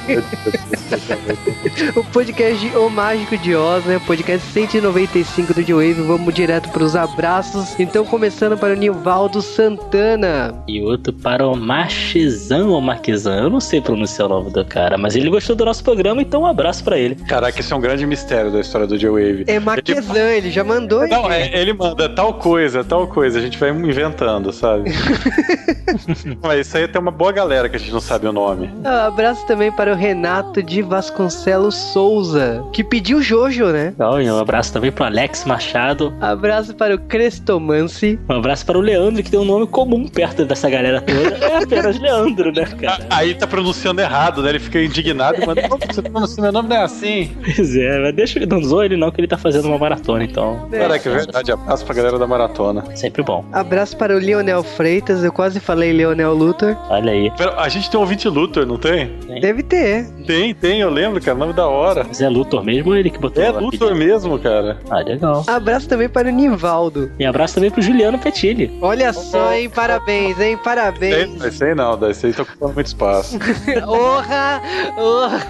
[1.97, 3.99] o podcast de O Mágico de Oz, né?
[4.05, 6.01] Podcast 195 do G-Wave.
[6.03, 7.79] Vamos direto pros abraços.
[7.79, 10.53] Então, começando para o Nivaldo Santana.
[10.67, 13.43] e outro para o Machizan ou Marquesan.
[13.43, 16.41] Eu não sei pronunciar o nome do cara, mas ele gostou do nosso programa, então
[16.41, 17.15] um abraço pra ele.
[17.15, 19.45] Caraca, esse é um grande mistério da história do J-Wave.
[19.47, 21.07] É Maquesan, ele já mandou.
[21.07, 24.91] Não, é, ele manda tal coisa, tal coisa, a gente vai inventando, sabe?
[26.43, 28.69] Mas isso aí tem uma boa galera que a gente não sabe o nome.
[28.83, 33.93] Ah, abraço também para o Renato de Vasconcelos Souza, que pediu Jojo, né?
[33.95, 36.13] Então, e um abraço também pro Alex Machado.
[36.19, 38.19] Abraço para o Crestomancy.
[38.29, 41.45] Um abraço para o Leandro, que tem um nome comum perto dessa galera toda.
[41.45, 43.05] É apenas Leandro, né, cara?
[43.09, 44.49] Aí tá pronunciando errado, né?
[44.49, 47.31] Ele fica indignado, mas não, você tá pronunciando meu nome não é assim.
[47.43, 50.23] Pois é, mas deixa ele não zoa ele não, que ele tá fazendo uma maratona,
[50.23, 50.67] então.
[50.71, 52.83] Caraca, é verdade, abraço pra galera da maratona.
[52.95, 53.45] Sempre bom.
[53.51, 56.75] Abraço para o Leonel Freitas, eu quase falei Leonel Luthor.
[56.89, 57.31] Olha aí.
[57.37, 59.11] Pera, a gente tem um ouvinte Luthor, não tem?
[59.41, 60.05] Deve ter.
[60.25, 62.03] Tem, tem, eu lembro, cara, nome da hora.
[62.07, 63.49] Mas é Luthor mesmo ou ele que botou É?
[63.51, 64.79] Luthor mesmo, cara.
[64.89, 65.43] Ah, legal.
[65.47, 67.11] Abraço também para o Nivaldo.
[67.19, 68.71] E abraço também pro Juliano Petilli.
[68.81, 69.69] Olha só, hein?
[69.69, 70.57] Parabéns, hein?
[70.63, 71.43] Parabéns.
[71.43, 73.37] Esse aí não, desse aí tá ocupando muito espaço.
[73.87, 74.61] Orra!
[74.97, 75.41] Orra!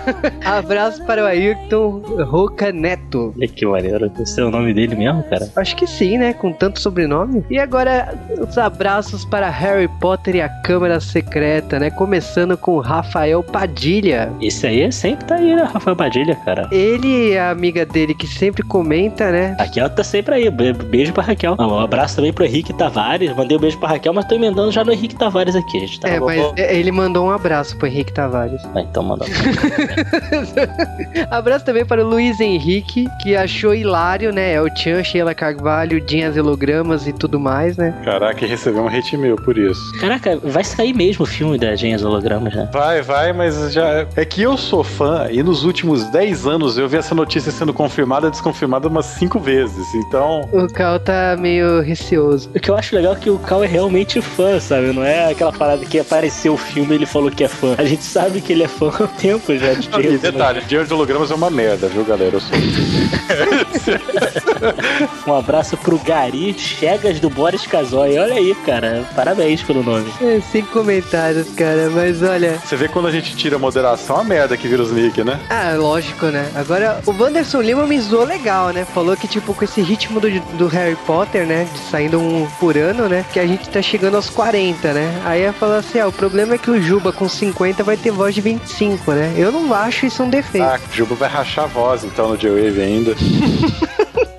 [0.43, 3.33] Abraço para o Ayrton Roca Neto.
[3.37, 4.11] Olha que maneiro.
[4.19, 5.49] Esse é o nome dele mesmo, cara?
[5.55, 6.33] Acho que sim, né?
[6.33, 7.43] Com tanto sobrenome.
[7.49, 11.89] E agora, os abraços para Harry Potter e a Câmara Secreta, né?
[11.89, 14.31] Começando com Rafael Padilha.
[14.41, 15.63] Esse aí sempre tá aí, né?
[15.63, 16.67] Rafael Padilha, cara.
[16.71, 19.55] Ele e a amiga dele que sempre comenta, né?
[19.59, 20.49] Raquel tá sempre aí.
[20.85, 21.55] Be- Beijo pra Raquel.
[21.59, 23.35] Um abraço também pro Henrique Tavares.
[23.35, 25.77] Mandei um beijo pra Raquel, mas tô emendando já no Henrique Tavares aqui.
[25.77, 28.61] A gente tá É, mas é, ele mandou um abraço pro Henrique Tavares.
[28.73, 29.25] Ah, então manda.
[31.29, 34.53] Abraço também para o Luiz Henrique, que achou hilário, né?
[34.53, 37.93] É o Chan, Sheila Carvalho, Dinhas Hologramas e tudo mais, né?
[38.03, 39.81] Caraca, e recebeu um hate meu por isso.
[39.99, 42.69] Caraca, vai sair mesmo o filme da Gênias Hologramas, né?
[42.71, 44.05] Vai, vai, mas já.
[44.15, 47.73] É que eu sou fã e nos últimos 10 anos eu vi essa notícia sendo
[47.73, 49.93] confirmada e desconfirmada umas 5 vezes.
[49.95, 50.47] Então.
[50.75, 52.49] O Cal tá meio receoso.
[52.53, 54.87] O que eu acho legal é que o Cal é realmente fã, sabe?
[54.91, 57.75] Não é aquela parada que apareceu o filme e ele falou que é fã.
[57.77, 60.17] A gente sabe que ele é fã há tempo já de né?
[60.17, 62.35] detalhe, Dinheiro de Hologramas é uma merda, viu, galera?
[62.35, 62.57] Eu sou.
[65.27, 68.17] Um abraço pro Gari Chegas do Boris Casoy.
[68.17, 69.05] Olha aí, cara.
[69.15, 70.11] Parabéns pelo nome.
[70.21, 72.59] É, sem comentários, cara, mas olha.
[72.63, 75.39] Você vê quando a gente tira a moderação, a merda que vira os nick, né?
[75.49, 76.51] Ah, lógico, né?
[76.55, 78.85] Agora, o Wanderson Lima me zoou legal, né?
[78.85, 81.67] Falou que, tipo, com esse ritmo do, do Harry Potter, né?
[81.71, 83.25] De saindo um por ano, né?
[83.33, 85.21] Que a gente tá chegando aos 40, né?
[85.25, 88.11] Aí ia falar assim: ah, o problema é que o Juba com 50 vai ter
[88.11, 89.33] voz de 25, né?
[89.37, 90.65] Eu não acho isso um defeito.
[90.65, 93.15] Ah, o Juba vai rachar a voz então no J-Wave ainda.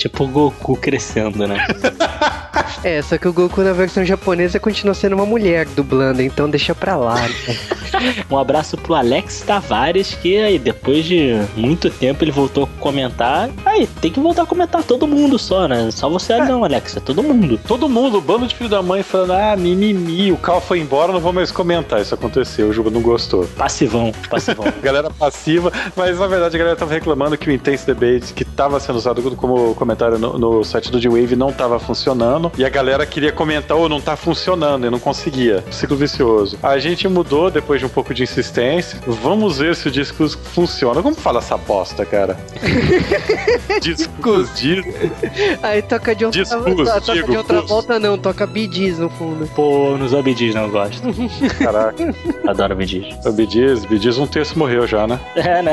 [0.00, 1.58] Tipo o Goku crescendo, né?
[2.82, 6.74] É, só que o Goku na versão japonesa continua sendo uma mulher dublando, então deixa
[6.74, 7.16] pra lá.
[7.16, 7.30] né?
[8.30, 13.50] Um abraço pro Alex Tavares, que aí depois de muito tempo ele voltou a comentar.
[13.66, 15.90] Aí, tem que voltar a comentar todo mundo só, né?
[15.90, 17.58] Só você não, Alex, é todo mundo.
[17.66, 21.12] Todo mundo, o bando de filho da mãe falando, ah, mimimi, o Cal foi embora,
[21.12, 22.00] não vou mais comentar.
[22.00, 23.44] Isso aconteceu, o Juba não gostou.
[23.56, 24.66] Passivão, passivão.
[24.82, 28.78] Galera passiva, mas na verdade a galera tava reclamando que o Intense Debate, que tava
[28.80, 32.49] sendo usado como comentário no, no site do D-Wave, não tava funcionando.
[32.56, 35.64] E a galera queria comentar, ou não tá funcionando, e não conseguia.
[35.70, 36.58] Ciclo vicioso.
[36.62, 38.98] A gente mudou depois de um pouco de insistência.
[39.06, 41.02] Vamos ver se o disco funciona.
[41.02, 42.36] Como fala essa bosta, cara?
[43.80, 44.94] discos, discos.
[45.62, 49.46] Aí toca de outra, Discus, toca digo, de outra volta, não, toca bidis no fundo.
[49.54, 51.02] Pô, nos Obidis não gosto.
[51.58, 52.14] Caraca.
[52.46, 53.14] Adoro Obidis.
[53.24, 55.18] O Bidiz, Bidiz um terço morreu já, né?
[55.50, 55.72] É, né?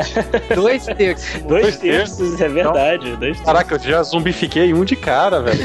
[0.54, 1.42] Dois terços.
[1.42, 3.06] Dois Dois terços, é verdade.
[3.16, 3.44] Dois terços.
[3.44, 5.58] Caraca, eu já zumbifiquei um de cara, velho.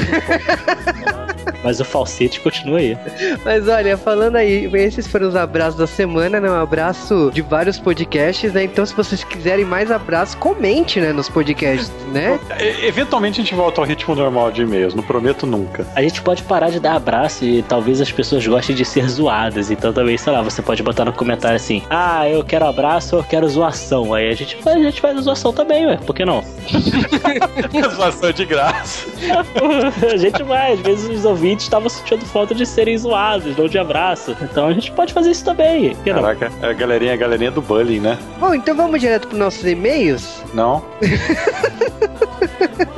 [1.64, 2.96] Mas o falsete continua aí.
[3.44, 6.50] Mas olha, falando aí, esses foram os abraços da semana, né?
[6.50, 8.64] Um abraço de vários podcasts, né?
[8.64, 11.12] Então, se vocês quiserem mais abraços, comente, né?
[11.12, 12.38] Nos podcasts, né?
[12.60, 15.86] E- Eventualmente a gente volta ao ritmo normal de e-mails, não prometo nunca.
[15.96, 19.70] A gente pode parar de dar abraço e talvez as pessoas gostem de ser zoadas.
[19.70, 23.22] Então também, sei lá, você pode botar no comentário assim: Ah, eu quero abraço ou
[23.22, 24.12] eu quero zoação.
[24.12, 25.96] Aí a gente faz, a gente faz a zoação também, ué.
[25.96, 26.44] Por que não?
[27.96, 29.06] Zoação de graça.
[30.12, 33.78] a gente vai, às vezes os ouvintes estavam sentindo falta de serem zoados, não de
[33.78, 34.36] abraço.
[34.42, 35.94] Então a gente pode fazer isso também.
[36.04, 38.18] Caraca, é a galerinha, a galerinha do bullying, né?
[38.38, 40.42] Bom, então vamos direto para nossos e-mails?
[40.52, 40.84] Não?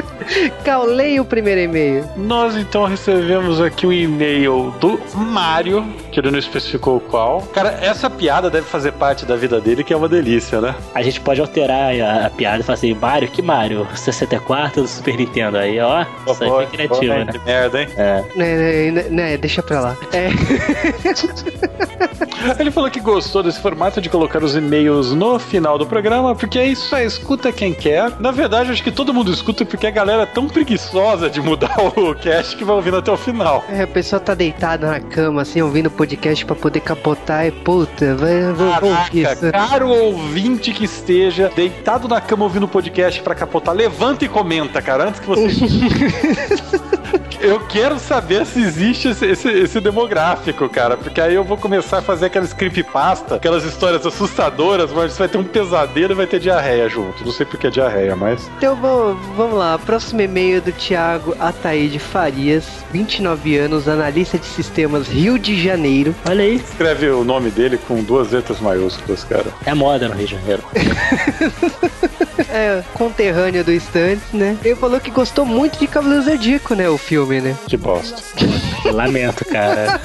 [0.64, 2.04] Cal, leia o primeiro e-mail.
[2.16, 5.86] Nós então recebemos aqui um e-mail do Mário,
[6.16, 7.42] que ele não especificou qual.
[7.52, 10.74] Cara, essa piada deve fazer parte da vida dele, que é uma delícia, né?
[10.94, 13.86] A gente pode alterar a, a piada e falar assim: Mario, que Mario?
[13.94, 15.58] 64 do Super Nintendo.
[15.58, 17.26] Aí, ó, isso aí foi criativo, né?
[17.30, 17.88] Que merda, hein?
[17.98, 18.24] É.
[18.34, 19.96] Né, né, né, deixa pra lá.
[20.14, 20.30] É,
[22.58, 26.58] Ele falou que gostou desse formato de colocar os e-mails no final do programa, porque
[26.58, 28.10] aí só escuta quem quer.
[28.20, 31.76] Na verdade, acho que todo mundo escuta porque a galera é tão preguiçosa de mudar
[31.96, 33.64] o cast que vai ouvindo até o final.
[33.68, 37.50] é, a pessoa tá deitada na cama, assim, ouvindo o podcast pra poder capotar e
[37.50, 38.70] puta, vai, vou.
[38.70, 44.28] Caraca, caro ouvinte que esteja deitado na cama ouvindo o podcast pra capotar, levanta e
[44.28, 45.46] comenta, cara, antes que você.
[47.38, 51.98] Eu quero saber se existe esse, esse- esse demográfico, cara, porque aí eu vou começar
[51.98, 56.26] a fazer aquelas creepypasta, aquelas histórias assustadoras, mas você vai ter um pesadelo e vai
[56.26, 57.24] ter diarreia junto.
[57.24, 58.50] Não sei porque é diarreia, mas.
[58.56, 65.06] Então vou- vamos lá, próximo e-mail do Thiago Ataíde Farias, 29 anos, analista de sistemas
[65.06, 65.54] Rio de
[65.96, 66.14] Janeiro.
[66.28, 69.46] Olha aí, Escreve o nome dele com duas letras maiúsculas, cara.
[69.64, 70.62] é moda no Rio de Janeiro.
[72.48, 74.56] É, conterrâneo do Stantes, né?
[74.64, 76.88] Ele falou que gostou muito de Cavaleiro Zodíaco, né?
[76.88, 77.56] O filme, né?
[77.66, 78.16] Que bosta.
[78.92, 80.00] Lamento, cara.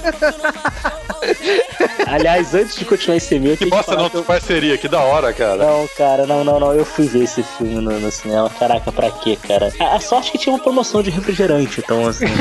[2.08, 5.00] Aliás, antes de continuar esse e-mail, eu Que bosta não, que eu- parceria, que da
[5.02, 5.58] hora, cara.
[5.58, 6.74] Não, cara, não, não, não.
[6.74, 8.50] Eu fui ver esse filme no, no cinema.
[8.50, 9.72] Caraca, pra quê, cara?
[9.80, 12.26] A, a sorte é que tinha uma promoção de refrigerante, então assim.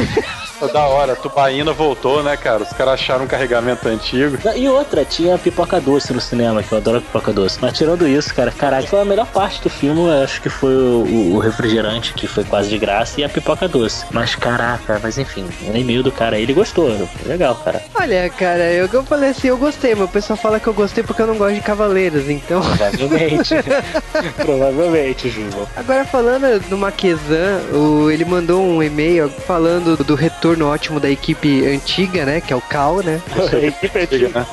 [0.75, 2.63] Da hora, Tubaína voltou, né, cara?
[2.63, 4.39] Os caras acharam um carregamento antigo.
[4.55, 7.59] E outra, tinha pipoca doce no cinema, que eu adoro pipoca doce.
[7.61, 10.75] Mas tirando isso, cara, caraca, foi a melhor parte do filme, eu acho que foi
[10.75, 14.05] o, o- o refrigerante, que foi quase de graça, e a pipoca doce.
[14.11, 16.91] Mas caraca, mas enfim, o e-mail do cara, ele gostou.
[17.25, 17.83] Legal, cara.
[17.95, 21.03] Olha, cara, eu, eu falei assim, eu gostei, mas o pessoal fala que eu gostei
[21.03, 22.61] porque eu não gosto de Cavaleiros, então.
[22.61, 23.55] Provavelmente.
[24.37, 25.67] Provavelmente, Juba.
[25.77, 31.67] Agora falando do Maquezan, o, ele mandou um e-mail falando do retorno ótimo da equipe
[31.67, 32.41] antiga, né?
[32.41, 33.21] Que é o Cal, né?
[34.31, 34.47] Né?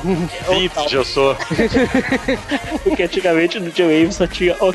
[0.48, 1.36] Vintage eu sou.
[2.84, 4.72] porque antigamente no J-Wave só tinha o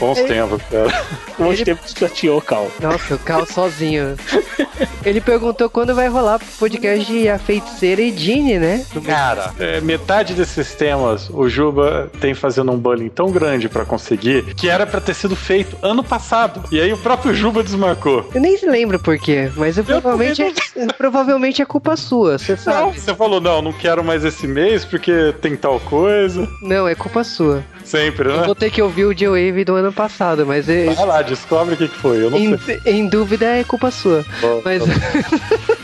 [0.00, 1.04] Bons tempos, cara.
[1.38, 2.68] Bons Ele- tempos tinha o Cal.
[2.80, 4.16] Nossa, o Cal sozinho.
[5.04, 8.84] Ele perguntou quando vai rolar pro podcast de A Feiticeira e Dini, né?
[9.04, 14.54] Cara, é, metade desses temas o Juba tem fazendo um bullying tão grande pra conseguir
[14.54, 16.62] que era pra ter sido feito ano passado.
[16.72, 18.28] E aí o próprio Juba desmarcou.
[18.34, 20.36] Eu nem lembro por quê, mas eu, provavelmente,
[20.74, 23.00] também é, provavelmente é culpa sua, você Não, sabe.
[23.00, 26.48] você falou, não, não quero mais esse mês porque tem tal coisa.
[26.62, 27.62] Não, é culpa sua.
[27.90, 28.46] Sempre, Eu né?
[28.46, 31.76] vou ter que ouvir o J-Wave do ano passado, mas é- Vai lá, descobre o
[31.76, 32.22] que, foi.
[32.22, 32.80] Eu não em, sei.
[32.86, 34.24] em dúvida é culpa sua.
[34.42, 34.86] Ó, Mas É,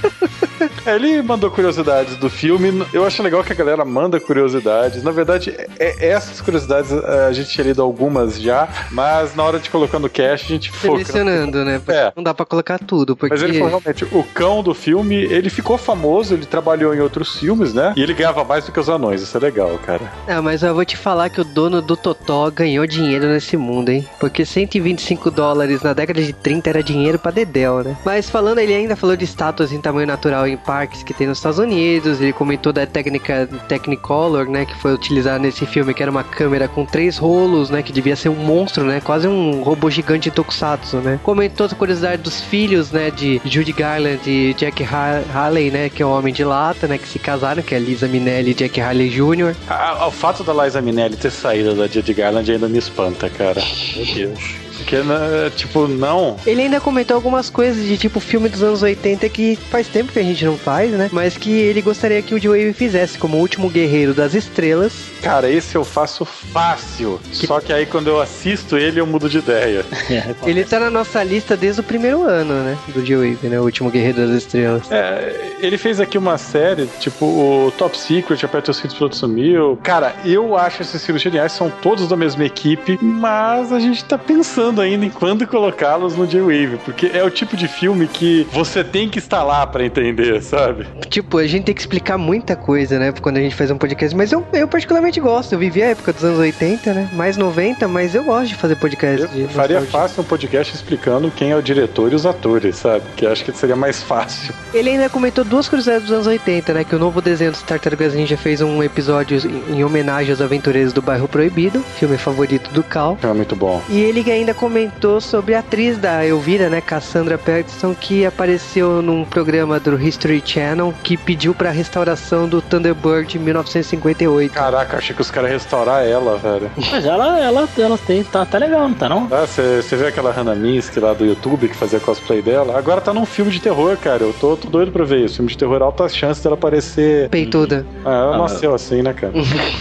[0.86, 2.84] ele mandou curiosidades do filme.
[2.92, 5.02] Eu acho legal que a galera manda curiosidades.
[5.02, 9.58] Na verdade, é- é- essas curiosidades a gente tinha lido algumas já, mas na hora
[9.58, 11.04] de colocar no cast a gente foca.
[11.04, 11.80] selecionando, né?
[11.88, 12.12] É.
[12.16, 15.50] não dá pra colocar tudo, porque Mas ele falou realmente, o cão do filme, ele
[15.50, 17.92] ficou famoso, ele trabalhou em outros filmes, né?
[17.96, 20.00] E ele ganhava mais do que os anões, isso é legal, cara.
[20.28, 23.90] Ah, mas eu vou te falar que o dono do Totó ganhou dinheiro nesse mundo,
[23.90, 24.06] hein?
[24.18, 27.96] Porque 125 dólares na década de 30 era dinheiro pra Dedel, né?
[28.04, 31.58] Mas falando, ele ainda falou de estátuas em tamanho natural em que tem nos Estados
[31.58, 32.20] Unidos.
[32.20, 34.64] Ele comentou da técnica Technicolor, né?
[34.66, 37.82] Que foi utilizada nesse filme, que era uma câmera com três rolos, né?
[37.82, 39.00] Que devia ser um monstro, né?
[39.00, 41.20] Quase um robô gigante Tokusatsu, né?
[41.22, 43.10] Comentou a curiosidade dos filhos, né?
[43.10, 45.88] De Judy Garland e Jack Ha- Haley, né?
[45.88, 46.98] Que é o Homem de Lata, né?
[46.98, 49.54] Que se casaram, que é Lisa Minelli e Jack Haley Jr.
[49.68, 53.62] A- o fato da Liza Minelli ter saído da Judy Garland ainda me espanta, cara.
[53.96, 54.65] Meu Deus.
[54.78, 56.36] Porque, né, tipo, não.
[56.46, 60.18] Ele ainda comentou algumas coisas de tipo filme dos anos 80 que faz tempo que
[60.18, 61.08] a gente não faz, né?
[61.12, 64.92] Mas que ele gostaria que o Joe fizesse, como o último guerreiro das estrelas.
[65.22, 67.20] Cara, esse eu faço fácil.
[67.32, 69.84] Só que aí quando eu assisto ele, eu mudo de ideia.
[70.46, 72.78] Ele tá na nossa lista desde o primeiro ano, né?
[72.88, 73.58] Do Joe né?
[73.58, 74.90] O último guerreiro das estrelas.
[74.90, 79.78] É, ele fez aqui uma série, tipo o Top Secret, Aperta os Cintos Produto Sumiu.
[79.82, 84.18] Cara, eu acho esses filmes geniais, são todos da mesma equipe, mas a gente tá
[84.18, 88.46] pensando pensando ainda em quando colocá-los no J-Wave, porque é o tipo de filme que
[88.50, 90.86] você tem que estar lá pra entender, sabe?
[91.08, 93.12] Tipo, a gente tem que explicar muita coisa, né?
[93.20, 94.16] Quando a gente faz um podcast.
[94.16, 95.52] Mas eu, eu particularmente gosto.
[95.52, 97.10] Eu vivi a época dos anos 80, né?
[97.12, 99.22] Mais 90, mas eu gosto de fazer podcast.
[99.22, 103.04] Eu de faria fácil um podcast explicando quem é o diretor e os atores, sabe?
[103.16, 104.52] Que acho que seria mais fácil.
[104.74, 106.84] Ele ainda comentou duas curiosidades dos anos 80, né?
[106.84, 110.92] Que o novo desenho dos Tartarugas Ninja fez um episódio em, em homenagem aos aventureiros
[110.92, 113.16] do Bairro Proibido, filme favorito do Cal.
[113.22, 113.80] É muito bom.
[113.88, 119.24] E ele ainda comentou sobre a atriz da Elvira, né, Cassandra Peterson, que apareceu num
[119.24, 124.52] programa do History Channel que pediu pra restauração do Thunderbird de 1958.
[124.52, 126.70] Caraca, achei que os caras iam restaurar ela, velho.
[126.90, 129.28] Mas ela, ela, ela tem, tá, tá legal, não tá não?
[129.30, 132.78] Ah, você vê aquela Hannah Minsky lá do YouTube que fazia cosplay dela?
[132.78, 134.22] Agora tá num filme de terror, cara.
[134.22, 135.36] Eu tô, tô doido pra ver isso.
[135.36, 137.28] Filme de terror, altas chances dela aparecer.
[137.28, 137.86] Peituda.
[138.04, 139.32] Ah, ela Ah, nasceu assim, né, cara?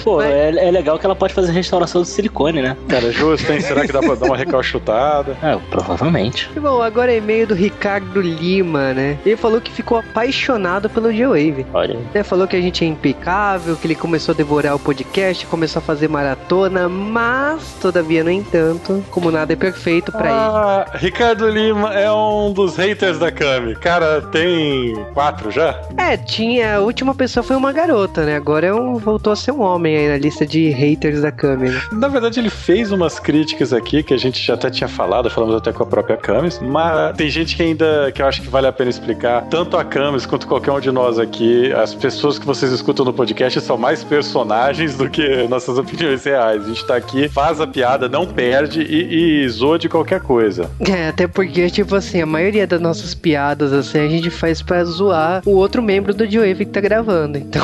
[0.03, 2.75] Pô, Mas- é, é legal que ela pode fazer restauração do silicone, né?
[2.89, 3.61] Cara, justo, hein?
[3.61, 4.35] Será que dá pra dar uma
[4.65, 5.37] recalchutada?
[5.41, 6.49] É, provavelmente.
[6.55, 9.17] E bom, agora é e-mail do Ricardo Lima, né?
[9.25, 11.65] Ele falou que ficou apaixonado pelo J-Wave.
[11.73, 12.05] Olha aí.
[12.13, 15.79] Né, falou que a gente é impecável, que ele começou a devorar o podcast, começou
[15.79, 20.39] a fazer maratona, mas, todavia, no entanto, como nada é perfeito pra ele.
[20.39, 23.75] Ah, Ricardo Lima é um dos haters da Kami.
[23.75, 25.79] Cara, tem quatro já?
[25.97, 26.77] É, tinha.
[26.77, 28.35] A última pessoa foi uma garota, né?
[28.35, 31.81] Agora é um, voltou a ser um homem aí na lista de haters da câmera.
[31.91, 35.55] Na verdade, ele fez umas críticas aqui que a gente já até tinha falado, falamos
[35.55, 38.67] até com a própria Camis, mas tem gente que ainda que eu acho que vale
[38.67, 42.45] a pena explicar, tanto a Camis quanto qualquer um de nós aqui, as pessoas que
[42.45, 46.63] vocês escutam no podcast são mais personagens do que nossas opiniões reais.
[46.63, 50.69] A gente tá aqui, faz a piada, não perde e, e zoa de qualquer coisa.
[50.79, 54.83] É, até porque, tipo assim, a maioria das nossas piadas, assim, a gente faz pra
[54.83, 57.37] zoar o outro membro do Joe que tá gravando.
[57.37, 57.61] Então,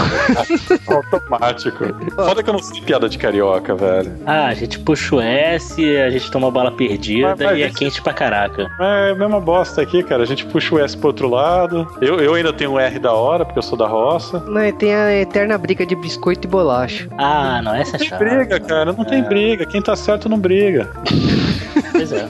[0.88, 1.86] Automático.
[2.16, 4.12] Foda que eu não sei piada de carioca, velho.
[4.26, 7.70] Ah, a gente puxa o S, a gente toma bala perdida Mas- mas e é
[7.70, 8.70] quente pra caraca.
[8.80, 10.24] É a mesma bosta aqui, cara.
[10.24, 11.88] A gente puxa o S pro outro lado.
[12.02, 14.40] Eu, eu ainda tenho um R da hora, porque eu sou da roça.
[14.48, 17.08] né, tem a eterna briga de biscoito e bolacha.
[17.18, 18.24] Ah, não, essa é Não tem chata.
[18.26, 18.94] briga, cara.
[18.94, 19.66] Não tem briga.
[19.66, 20.90] Quem tá certo não briga.
[21.92, 22.28] Pois é.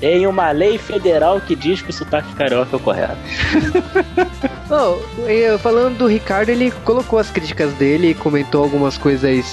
[0.00, 3.16] Tem uma lei federal que diz que o sotaque carioca é o correto.
[4.70, 4.98] Oh,
[5.28, 9.46] eu- falando do Ricardo, ele colocou as críticas dele, comentou algumas coisas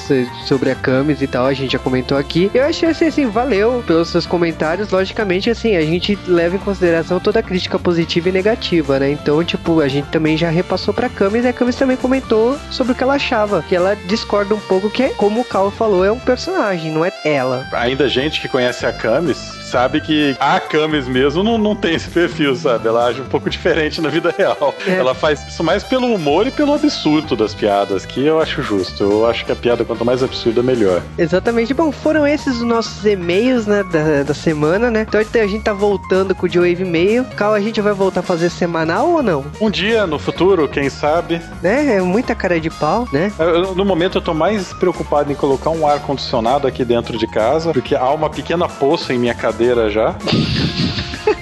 [0.46, 2.52] sobre a Camis e tal, a gente já comentou aqui.
[2.54, 4.90] Eu achei assim, assim, valeu pelos seus comentários.
[4.92, 9.10] Logicamente, assim, a gente leva em consideração toda a crítica positiva e negativa, né?
[9.12, 12.92] Então, tipo, a gente também já repassou pra Camis e a Camis também comentou sobre
[12.94, 13.64] o que ela achava.
[13.68, 17.06] Que ela discorda um pouco que, é, como o Cal falou, é um personagem, não
[17.06, 17.66] é ela.
[17.74, 22.10] Ainda gente que conhece a Camis sabe que a Camis mesmo não, não tem esse
[22.10, 22.88] perfil, sabe?
[22.88, 24.74] Ela age um pouco diferente na vida real.
[24.88, 24.96] É.
[24.96, 29.04] Ela faz isso mais pelo humor e pelo absurdo das piadas, que eu acho justo.
[29.04, 31.02] Eu acho que a piada, quanto mais absurda, melhor.
[31.18, 31.74] Exatamente.
[31.74, 35.06] Bom, foram esses os nossos e-mails, né, da, da semana, né?
[35.08, 37.26] Então a gente tá voltando com o Joe e-mail.
[37.36, 39.46] Cal, a gente vai voltar a fazer semanal ou não?
[39.60, 41.42] Um dia no futuro, quem sabe.
[41.62, 41.96] Né?
[41.98, 43.32] É muita cara de pau, né?
[43.40, 47.28] Eu- No momento eu tô mais preocupado em colocar um ar condicionado aqui dentro de
[47.28, 50.14] casa, porque há uma pequena poça em minha cadeira já.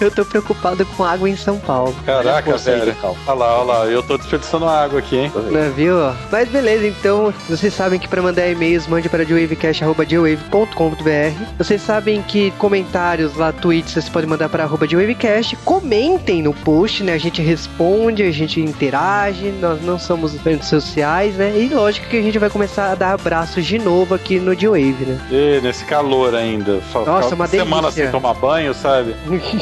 [0.00, 1.94] Eu tô preocupado com água em São Paulo.
[2.04, 2.94] Caraca, velho.
[3.02, 5.32] Olha lá, olha lá, eu tô desperdiçando água aqui, hein?
[5.50, 5.96] Né, viu?
[6.30, 11.44] Mas beleza, então vocês sabem que para mandar e-mails mande para dewavecast.dewave.com.br.
[11.58, 15.56] Vocês sabem que comentários lá, tweets, vocês podem mandar para arroba dewavecast.
[15.64, 17.14] Comentem no post, né?
[17.14, 19.52] A gente responde, a gente interage.
[19.60, 21.52] Nós não somos redes sociais, né?
[21.56, 25.04] E lógico que a gente vai começar a dar abraços de novo aqui no Dewave,
[25.04, 25.18] né?
[25.30, 26.80] E nesse calor ainda.
[26.92, 28.04] Fa- Nossa, uma semana delícia.
[28.04, 29.14] sem tomar banho, sabe?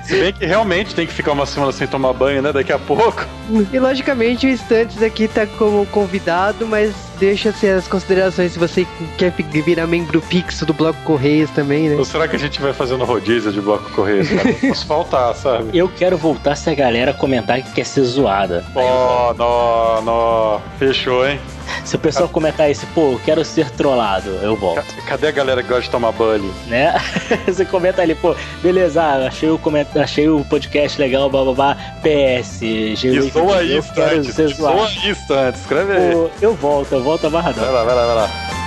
[0.11, 2.51] Se bem que realmente tem que ficar uma semana sem tomar banho, né?
[2.51, 3.25] Daqui a pouco.
[3.71, 8.85] E logicamente o Instantes aqui tá como convidado, mas deixa-se as considerações se você
[9.17, 11.95] quer virar membro fixo do Bloco Correios também, né?
[11.95, 14.25] Ou será que a gente vai fazendo rodízio de bloco correio?
[14.27, 14.53] cara?
[14.67, 15.77] Posso faltar, sabe?
[15.77, 18.65] Eu quero voltar se a galera comentar que quer ser zoada.
[18.75, 20.59] Ó, nó, nó.
[20.79, 21.39] Fechou, hein?
[21.85, 24.83] Se o pessoal comentar isso, pô, eu quero ser trollado, eu volto.
[24.83, 26.51] Ca- Cadê a galera que gosta de tomar banho?
[26.67, 26.93] né?
[27.47, 29.87] Você comenta ali, pô, beleza, ah, achei o, coment...
[30.01, 34.89] achei o podcast legal, bababá, PS, E G8, zoa eu zoado.
[35.05, 35.61] isso antes.
[35.61, 36.29] Escreve aí.
[36.41, 37.63] Eu volto, eu volto amarradão.
[37.63, 38.60] Vai lá, vai lá, vai lá.